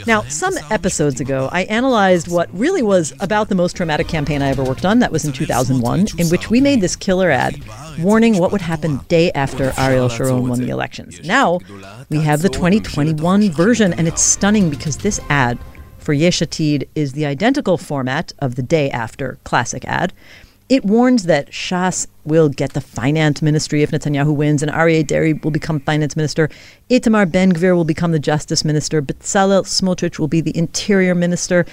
Now, 0.08 0.22
some 0.44 0.56
episodes 0.72 1.20
ago, 1.22 1.48
I 1.52 1.62
analyzed 1.80 2.28
what 2.28 2.48
really 2.64 2.82
was 2.82 3.14
about 3.28 3.50
the 3.50 3.56
most 3.56 3.76
traumatic 3.78 4.08
campaign 4.08 4.42
I 4.42 4.50
ever 4.50 4.64
worked 4.64 4.86
on. 4.90 5.00
That 5.00 5.12
was 5.12 5.24
in 5.26 5.32
2001, 5.32 6.08
in 6.18 6.28
which 6.30 6.50
we 6.50 6.60
made 6.60 6.82
this 6.82 6.96
killer 6.96 7.30
ad 7.30 7.54
warning 8.00 8.34
what 8.40 8.52
would 8.52 8.66
happen 8.74 8.92
day 9.08 9.32
after 9.34 9.74
Ariel 9.78 10.10
Sharon 10.10 10.48
won 10.50 10.60
the 10.60 10.70
elections. 10.78 11.12
Now, 11.38 11.60
we 12.10 12.20
have 12.30 12.42
the 12.42 12.50
2021 12.50 13.52
version, 13.52 13.94
and 13.94 14.08
it's 14.08 14.24
stunning 14.24 14.72
because 14.72 14.98
this 14.98 15.20
ad 15.30 15.60
for 16.06 16.14
Yesh 16.14 16.40
Atid 16.40 16.88
is 16.94 17.14
the 17.14 17.26
identical 17.26 17.78
format 17.78 18.32
of 18.40 18.56
the 18.56 18.62
day 18.62 18.92
after 18.92 19.38
classic 19.44 19.84
ad. 19.86 20.14
It 20.68 20.84
warns 20.84 21.24
that 21.24 21.52
Shas 21.52 22.08
will 22.24 22.50
get 22.50 22.74
the 22.74 22.82
finance 22.82 23.42
ministry 23.42 23.84
if 23.84 23.92
Netanyahu 23.92 24.36
wins, 24.36 24.64
and 24.64 24.72
Aryeh 24.72 25.06
Deri 25.06 25.34
will 25.34 25.52
become 25.52 25.80
finance 25.80 26.16
minister. 26.16 26.50
Itamar 26.90 27.32
Ben 27.32 27.54
Gvir 27.54 27.76
will 27.76 27.86
become 27.86 28.12
the 28.12 28.20
justice 28.20 28.66
minister. 28.66 29.00
Bezalel 29.00 29.64
Smotrich 29.64 30.18
will 30.18 30.28
be 30.28 30.42
the 30.42 30.58
interior 30.58 31.14
minister. 31.14 31.68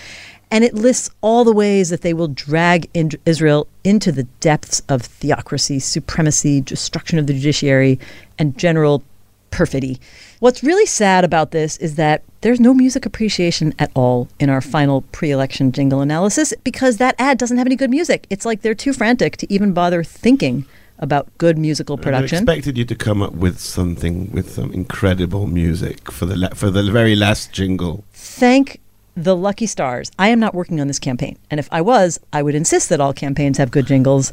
And 0.50 0.62
it 0.62 0.74
lists 0.74 1.08
all 1.22 1.44
the 1.44 1.52
ways 1.54 1.88
that 1.88 2.02
they 2.02 2.12
will 2.12 2.28
drag 2.28 2.90
in 2.92 3.12
Israel 3.24 3.66
into 3.82 4.12
the 4.12 4.24
depths 4.40 4.82
of 4.90 5.00
theocracy, 5.00 5.78
supremacy, 5.78 6.60
destruction 6.60 7.18
of 7.18 7.26
the 7.26 7.32
judiciary, 7.32 7.98
and 8.38 8.58
general 8.58 9.02
perfidy. 9.50 9.98
What's 10.40 10.62
really 10.62 10.84
sad 10.84 11.24
about 11.24 11.52
this 11.52 11.78
is 11.78 11.94
that 11.94 12.22
there's 12.42 12.60
no 12.60 12.74
music 12.74 13.06
appreciation 13.06 13.72
at 13.78 13.90
all 13.94 14.28
in 14.38 14.50
our 14.50 14.60
final 14.60 15.02
pre 15.12 15.30
election 15.30 15.72
jingle 15.72 16.00
analysis 16.00 16.52
because 16.62 16.98
that 16.98 17.14
ad 17.18 17.38
doesn't 17.38 17.56
have 17.56 17.66
any 17.66 17.76
good 17.76 17.90
music. 17.90 18.26
It's 18.30 18.44
like 18.44 18.62
they're 18.62 18.74
too 18.74 18.92
frantic 18.92 19.36
to 19.38 19.52
even 19.52 19.72
bother 19.72 20.04
thinking 20.04 20.66
about 20.98 21.26
good 21.38 21.56
musical 21.56 21.96
production. 21.96 22.36
I 22.36 22.40
expected 22.40 22.76
you 22.78 22.84
to 22.84 22.94
come 22.94 23.22
up 23.22 23.32
with 23.32 23.58
something 23.58 24.30
with 24.32 24.52
some 24.52 24.72
incredible 24.72 25.46
music 25.46 26.10
for 26.12 26.26
the 26.26 26.36
la- 26.36 26.54
for 26.54 26.70
the 26.70 26.82
very 26.90 27.16
last 27.16 27.52
jingle. 27.52 28.04
Thank 28.12 28.80
the 29.16 29.36
lucky 29.36 29.66
stars. 29.66 30.10
I 30.18 30.28
am 30.28 30.40
not 30.40 30.54
working 30.54 30.80
on 30.80 30.86
this 30.86 30.98
campaign. 30.98 31.38
And 31.50 31.60
if 31.60 31.68
I 31.70 31.80
was, 31.80 32.18
I 32.32 32.42
would 32.42 32.54
insist 32.54 32.88
that 32.88 33.00
all 33.00 33.12
campaigns 33.12 33.58
have 33.58 33.70
good 33.70 33.86
jingles. 33.86 34.32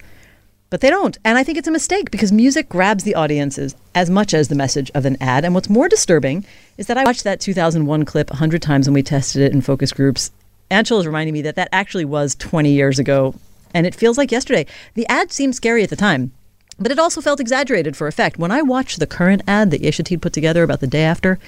But 0.70 0.82
they 0.82 0.90
don't. 0.90 1.18
And 1.26 1.38
I 1.38 1.44
think 1.44 1.58
it's 1.58 1.68
a 1.68 1.72
mistake 1.72 2.12
because 2.12 2.32
music 2.32 2.70
grabs 2.70 3.04
the 3.04 3.16
audiences 3.16 3.76
as 3.96 4.10
much 4.10 4.34
as 4.34 4.48
the 4.48 4.56
message 4.56 4.92
of 4.94 5.06
an 5.06 5.18
ad. 5.20 5.44
And 5.44 5.56
what's 5.56 5.70
more 5.70 5.90
disturbing 5.90 6.46
is 6.78 6.88
that 6.88 6.98
I 6.98 7.04
watched 7.04 7.24
that 7.24 7.40
2001 7.40 8.06
clip 8.06 8.30
100 8.30 8.62
times 8.62 8.88
when 8.88 8.94
we 8.94 9.02
tested 9.02 9.42
it 9.42 9.52
in 9.52 9.62
focus 9.62 9.92
groups. 9.92 10.32
Anshel 10.70 11.00
is 11.00 11.08
reminding 11.08 11.34
me 11.34 11.42
that 11.42 11.56
that 11.56 11.70
actually 11.72 12.06
was 12.06 12.36
20 12.36 12.72
years 12.72 13.00
ago. 13.00 13.34
And 13.74 13.88
it 13.88 13.96
feels 13.96 14.18
like 14.18 14.32
yesterday. 14.32 14.68
The 14.94 15.08
ad 15.08 15.32
seemed 15.32 15.56
scary 15.56 15.84
at 15.84 15.90
the 15.90 15.96
time. 15.96 16.32
But 16.78 16.92
it 16.92 17.00
also 17.00 17.20
felt 17.20 17.40
exaggerated 17.40 17.98
for 17.98 18.08
effect. 18.08 18.38
When 18.38 18.52
I 18.52 18.62
watch 18.62 18.98
the 18.98 19.08
current 19.08 19.42
ad 19.48 19.72
that 19.72 19.82
Yesh 19.82 20.00
Atid 20.00 20.22
put 20.22 20.34
together 20.34 20.64
about 20.64 20.80
the 20.80 20.88
day 20.88 21.04
after, 21.04 21.40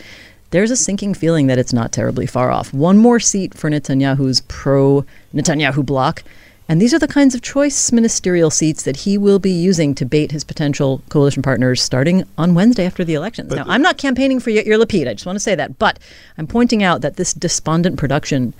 there's 0.49 0.71
a 0.71 0.75
sinking 0.75 1.13
feeling 1.13 1.47
that 1.47 1.57
it's 1.57 1.71
not 1.71 1.93
terribly 1.93 2.25
far 2.25 2.51
off. 2.51 2.73
One 2.73 2.97
more 2.97 3.19
seat 3.19 3.53
for 3.53 3.69
Netanyahu's 3.69 4.41
pro 4.41 5.05
Netanyahu 5.33 5.85
bloc. 5.85 6.23
And 6.69 6.81
these 6.81 6.93
are 6.93 6.99
the 6.99 7.07
kinds 7.07 7.35
of 7.35 7.41
choice 7.41 7.91
ministerial 7.91 8.49
seats 8.49 8.83
that 8.83 8.97
he 8.97 9.17
will 9.17 9.39
be 9.39 9.51
using 9.51 9.93
to 9.95 10.05
bait 10.05 10.31
his 10.31 10.43
potential 10.43 11.01
coalition 11.09 11.41
partners 11.41 11.81
starting 11.81 12.23
on 12.37 12.53
Wednesday 12.55 12.85
after 12.85 13.03
the 13.03 13.13
elections. 13.13 13.51
now, 13.51 13.65
I'm 13.67 13.81
not 13.81 13.97
campaigning 13.97 14.39
for 14.39 14.51
Yair 14.51 14.81
Lapid. 14.81 15.07
I 15.07 15.13
just 15.13 15.25
want 15.25 15.35
to 15.35 15.41
say 15.41 15.55
that. 15.55 15.77
But 15.79 15.99
I'm 16.37 16.47
pointing 16.47 16.81
out 16.81 17.01
that 17.01 17.17
this 17.17 17.33
despondent 17.33 17.97
production, 17.97 18.53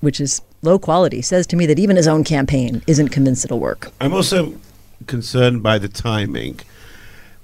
which 0.00 0.20
is 0.20 0.40
low 0.62 0.78
quality, 0.78 1.20
says 1.20 1.46
to 1.48 1.56
me 1.56 1.66
that 1.66 1.78
even 1.78 1.96
his 1.96 2.08
own 2.08 2.24
campaign 2.24 2.82
isn't 2.86 3.08
convinced 3.08 3.44
it'll 3.44 3.60
work. 3.60 3.92
I'm 4.00 4.14
also 4.14 4.54
concerned 5.06 5.62
by 5.62 5.78
the 5.78 5.88
timing. 5.88 6.60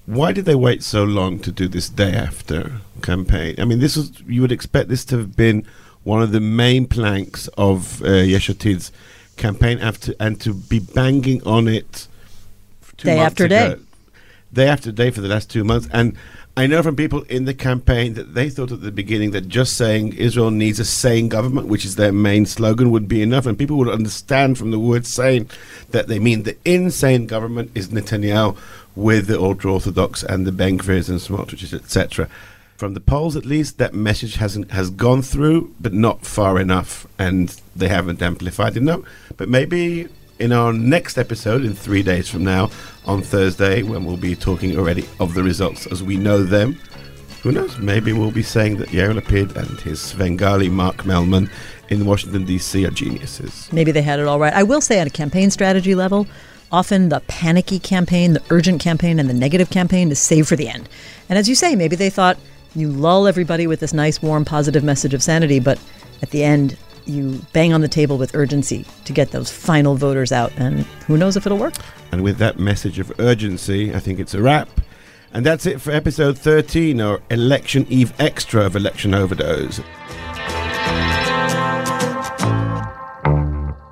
Why 0.06 0.32
did 0.32 0.46
they 0.46 0.54
wait 0.54 0.82
so 0.82 1.04
long 1.04 1.38
to 1.40 1.52
do 1.52 1.68
this 1.68 1.90
day 1.90 2.14
after 2.14 2.80
campaign? 3.02 3.56
I 3.58 3.66
mean, 3.66 3.80
this 3.80 3.94
was 3.94 4.22
you 4.26 4.40
would 4.40 4.52
expect 4.52 4.88
this 4.88 5.04
to 5.06 5.18
have 5.18 5.36
been 5.36 5.66
one 6.04 6.22
of 6.22 6.32
the 6.32 6.40
main 6.40 6.86
planks 6.86 7.48
of 7.58 8.02
uh, 8.02 8.12
Yesh 8.12 8.48
Atid's 8.48 8.90
campaign 9.38 9.78
after 9.78 10.14
and 10.20 10.40
to 10.42 10.52
be 10.52 10.78
banging 10.80 11.42
on 11.44 11.68
it 11.68 12.06
two 12.96 13.06
Day 13.06 13.18
after 13.18 13.44
ago. 13.46 13.74
day. 13.76 13.80
day 14.52 14.68
after 14.68 14.92
day 14.92 15.10
for 15.10 15.20
the 15.20 15.28
last 15.28 15.50
two 15.50 15.64
months. 15.64 15.88
And 15.92 16.16
I 16.56 16.66
know 16.66 16.82
from 16.82 16.96
people 16.96 17.22
in 17.22 17.44
the 17.44 17.54
campaign 17.54 18.14
that 18.14 18.34
they 18.34 18.50
thought 18.50 18.72
at 18.72 18.80
the 18.82 18.90
beginning 18.90 19.30
that 19.30 19.46
just 19.48 19.76
saying 19.76 20.14
Israel 20.14 20.50
needs 20.50 20.80
a 20.80 20.84
sane 20.84 21.28
government, 21.28 21.68
which 21.68 21.84
is 21.84 21.94
their 21.94 22.10
main 22.12 22.46
slogan, 22.46 22.90
would 22.90 23.06
be 23.06 23.22
enough. 23.22 23.46
And 23.46 23.56
people 23.56 23.76
would 23.78 23.88
understand 23.88 24.58
from 24.58 24.72
the 24.72 24.78
word 24.80 25.06
sane 25.06 25.48
that 25.90 26.08
they 26.08 26.18
mean 26.18 26.42
the 26.42 26.56
insane 26.64 27.26
government 27.26 27.70
is 27.76 27.88
Netanyahu 27.90 28.56
with 28.96 29.28
the 29.28 29.38
ultra 29.40 29.72
Orthodox 29.72 30.24
and 30.24 30.44
the 30.46 30.50
Ben 30.52 30.76
Gvirs 30.78 31.08
and 31.08 31.20
Smotriches, 31.20 31.72
etc. 31.72 32.28
from 32.78 32.94
the 32.94 33.00
polls 33.00 33.34
at 33.34 33.44
least, 33.44 33.78
that 33.78 33.92
message 33.92 34.36
hasn't 34.36 34.70
has 34.70 34.88
gone 34.88 35.20
through, 35.20 35.74
but 35.80 35.92
not 35.92 36.24
far 36.24 36.60
enough, 36.60 37.08
and 37.18 37.60
they 37.74 37.88
haven't 37.88 38.22
amplified 38.22 38.76
enough. 38.76 39.00
But 39.36 39.48
maybe 39.48 40.06
in 40.38 40.52
our 40.52 40.72
next 40.72 41.18
episode, 41.18 41.64
in 41.64 41.74
three 41.74 42.04
days 42.04 42.30
from 42.30 42.44
now, 42.44 42.70
on 43.04 43.22
Thursday, 43.22 43.82
when 43.82 44.04
we'll 44.04 44.16
be 44.16 44.36
talking 44.36 44.78
already 44.78 45.08
of 45.18 45.34
the 45.34 45.42
results 45.42 45.88
as 45.88 46.04
we 46.04 46.16
know 46.16 46.44
them, 46.44 46.78
who 47.42 47.50
knows? 47.50 47.76
Maybe 47.78 48.12
we'll 48.12 48.30
be 48.30 48.44
saying 48.44 48.76
that 48.76 48.90
Yair 48.90 49.12
Lapid 49.12 49.56
and 49.56 49.80
his 49.80 50.00
Svengali 50.00 50.68
Mark 50.68 50.98
Mellman 50.98 51.50
in 51.88 52.06
Washington 52.06 52.44
D.C. 52.44 52.86
are 52.86 52.90
geniuses. 52.92 53.68
Maybe 53.72 53.90
they 53.90 54.02
had 54.02 54.20
it 54.20 54.28
all 54.28 54.38
right. 54.38 54.54
I 54.54 54.62
will 54.62 54.80
say, 54.80 55.00
on 55.00 55.08
a 55.08 55.10
campaign 55.10 55.50
strategy 55.50 55.96
level, 55.96 56.28
often 56.70 57.08
the 57.08 57.20
panicky 57.26 57.80
campaign, 57.80 58.34
the 58.34 58.42
urgent 58.50 58.80
campaign, 58.80 59.18
and 59.18 59.28
the 59.28 59.34
negative 59.34 59.68
campaign 59.68 60.12
is 60.12 60.20
saved 60.20 60.48
for 60.48 60.54
the 60.54 60.68
end. 60.68 60.88
And 61.28 61.36
as 61.36 61.48
you 61.48 61.56
say, 61.56 61.74
maybe 61.74 61.96
they 61.96 62.10
thought 62.10 62.38
you 62.74 62.90
lull 62.90 63.26
everybody 63.26 63.66
with 63.66 63.80
this 63.80 63.92
nice, 63.92 64.20
warm, 64.22 64.44
positive 64.44 64.84
message 64.84 65.14
of 65.14 65.22
sanity, 65.22 65.60
but 65.60 65.80
at 66.22 66.30
the 66.30 66.44
end, 66.44 66.76
you 67.06 67.40
bang 67.52 67.72
on 67.72 67.80
the 67.80 67.88
table 67.88 68.18
with 68.18 68.34
urgency 68.34 68.84
to 69.04 69.12
get 69.12 69.30
those 69.30 69.50
final 69.50 69.94
voters 69.94 70.30
out. 70.30 70.52
And 70.56 70.80
who 71.06 71.16
knows 71.16 71.36
if 71.36 71.46
it'll 71.46 71.58
work? 71.58 71.74
And 72.12 72.22
with 72.22 72.38
that 72.38 72.58
message 72.58 72.98
of 72.98 73.12
urgency, 73.18 73.94
I 73.94 73.98
think 73.98 74.18
it's 74.18 74.34
a 74.34 74.42
wrap. 74.42 74.68
And 75.32 75.44
that's 75.44 75.66
it 75.66 75.80
for 75.80 75.90
episode 75.90 76.38
13, 76.38 77.00
or 77.00 77.20
Election 77.30 77.86
Eve 77.88 78.12
Extra 78.18 78.64
of 78.64 78.76
Election 78.76 79.14
Overdose. 79.14 79.80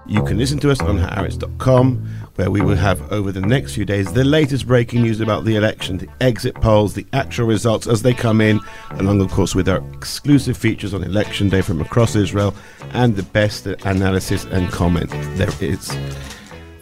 You 0.09 0.23
can 0.23 0.39
listen 0.39 0.59
to 0.61 0.71
us 0.71 0.81
on 0.81 0.99
haaretz.com, 0.99 2.26
where 2.37 2.51
we 2.51 2.61
will 2.61 2.77
have 2.77 3.13
over 3.13 3.33
the 3.33 3.41
next 3.41 3.75
few 3.75 3.85
days 3.85 4.13
the 4.13 4.25
latest 4.25 4.67
breaking 4.67 5.03
news 5.03 5.21
about 5.21 5.45
the 5.45 5.57
election, 5.57 5.99
the 5.99 6.09
exit 6.21 6.55
polls, 6.55 6.95
the 6.95 7.07
actual 7.13 7.47
results 7.47 7.87
as 7.87 8.03
they 8.03 8.15
come 8.15 8.41
in, 8.41 8.61
along, 8.93 9.21
of 9.21 9.31
course, 9.31 9.55
with 9.55 9.69
our 9.69 9.83
exclusive 9.93 10.57
features 10.57 10.95
on 10.95 11.03
election 11.03 11.49
day 11.49 11.61
from 11.61 11.81
across 11.81 12.15
Israel 12.15 12.55
and 12.93 13.17
the 13.17 13.23
best 13.23 13.67
analysis 13.67 14.45
and 14.45 14.71
comment 14.71 15.11
there 15.37 15.51
is. 15.61 15.97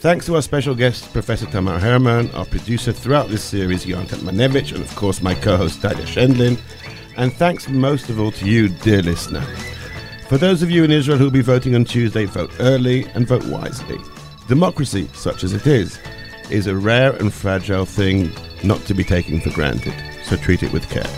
Thanks 0.00 0.26
to 0.26 0.34
our 0.34 0.42
special 0.42 0.74
guest, 0.74 1.12
Professor 1.12 1.46
Tamar 1.46 1.78
Hermann, 1.78 2.30
our 2.32 2.44
producer 2.44 2.92
throughout 2.92 3.28
this 3.28 3.42
series, 3.42 3.86
Yonatan 3.86 4.18
Manevich, 4.18 4.74
and 4.74 4.82
of 4.82 4.94
course 4.96 5.22
my 5.22 5.34
co-host, 5.34 5.80
Dalia 5.80 6.04
Scheindlin. 6.04 6.58
And 7.16 7.32
thanks 7.32 7.68
most 7.68 8.10
of 8.10 8.20
all 8.20 8.32
to 8.32 8.46
you, 8.46 8.68
dear 8.68 9.00
listener. 9.00 9.40
For 10.28 10.36
those 10.36 10.62
of 10.62 10.70
you 10.70 10.84
in 10.84 10.90
Israel 10.90 11.16
who 11.16 11.24
will 11.24 11.30
be 11.30 11.42
voting 11.42 11.74
on 11.74 11.84
Tuesday, 11.84 12.24
vote 12.24 12.50
early 12.60 13.04
and 13.14 13.26
vote 13.26 13.44
wisely. 13.46 13.98
Democracy, 14.48 15.08
such 15.14 15.42
as 15.42 15.54
it 15.54 15.66
is, 15.66 15.98
is 16.50 16.66
a 16.66 16.76
rare 16.76 17.12
and 17.16 17.32
fragile 17.32 17.86
thing 17.86 18.30
not 18.62 18.80
to 18.86 18.94
be 18.94 19.02
taken 19.02 19.40
for 19.40 19.50
granted, 19.50 19.94
so 20.22 20.36
treat 20.36 20.62
it 20.62 20.72
with 20.72 20.88
care. 20.90 21.10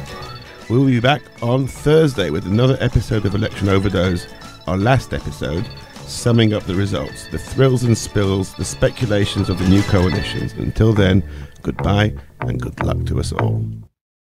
We'll 0.70 0.86
be 0.86 1.00
back 1.00 1.22
on 1.42 1.66
Thursday 1.66 2.30
with 2.30 2.46
another 2.46 2.76
episode 2.80 3.26
of 3.26 3.34
Election 3.34 3.68
Overdose, 3.68 4.26
our 4.66 4.76
last 4.76 5.12
episode, 5.12 5.68
summing 6.06 6.52
up 6.52 6.64
the 6.64 6.74
results, 6.74 7.26
the 7.28 7.38
thrills 7.38 7.82
and 7.82 7.98
spills, 7.98 8.54
the 8.54 8.64
speculations 8.64 9.48
of 9.48 9.58
the 9.58 9.68
new 9.68 9.82
coalitions. 9.82 10.52
Until 10.52 10.92
then, 10.92 11.22
goodbye 11.62 12.14
and 12.40 12.60
good 12.60 12.80
luck 12.84 13.04
to 13.06 13.18
us 13.18 13.32
all. 13.32 13.64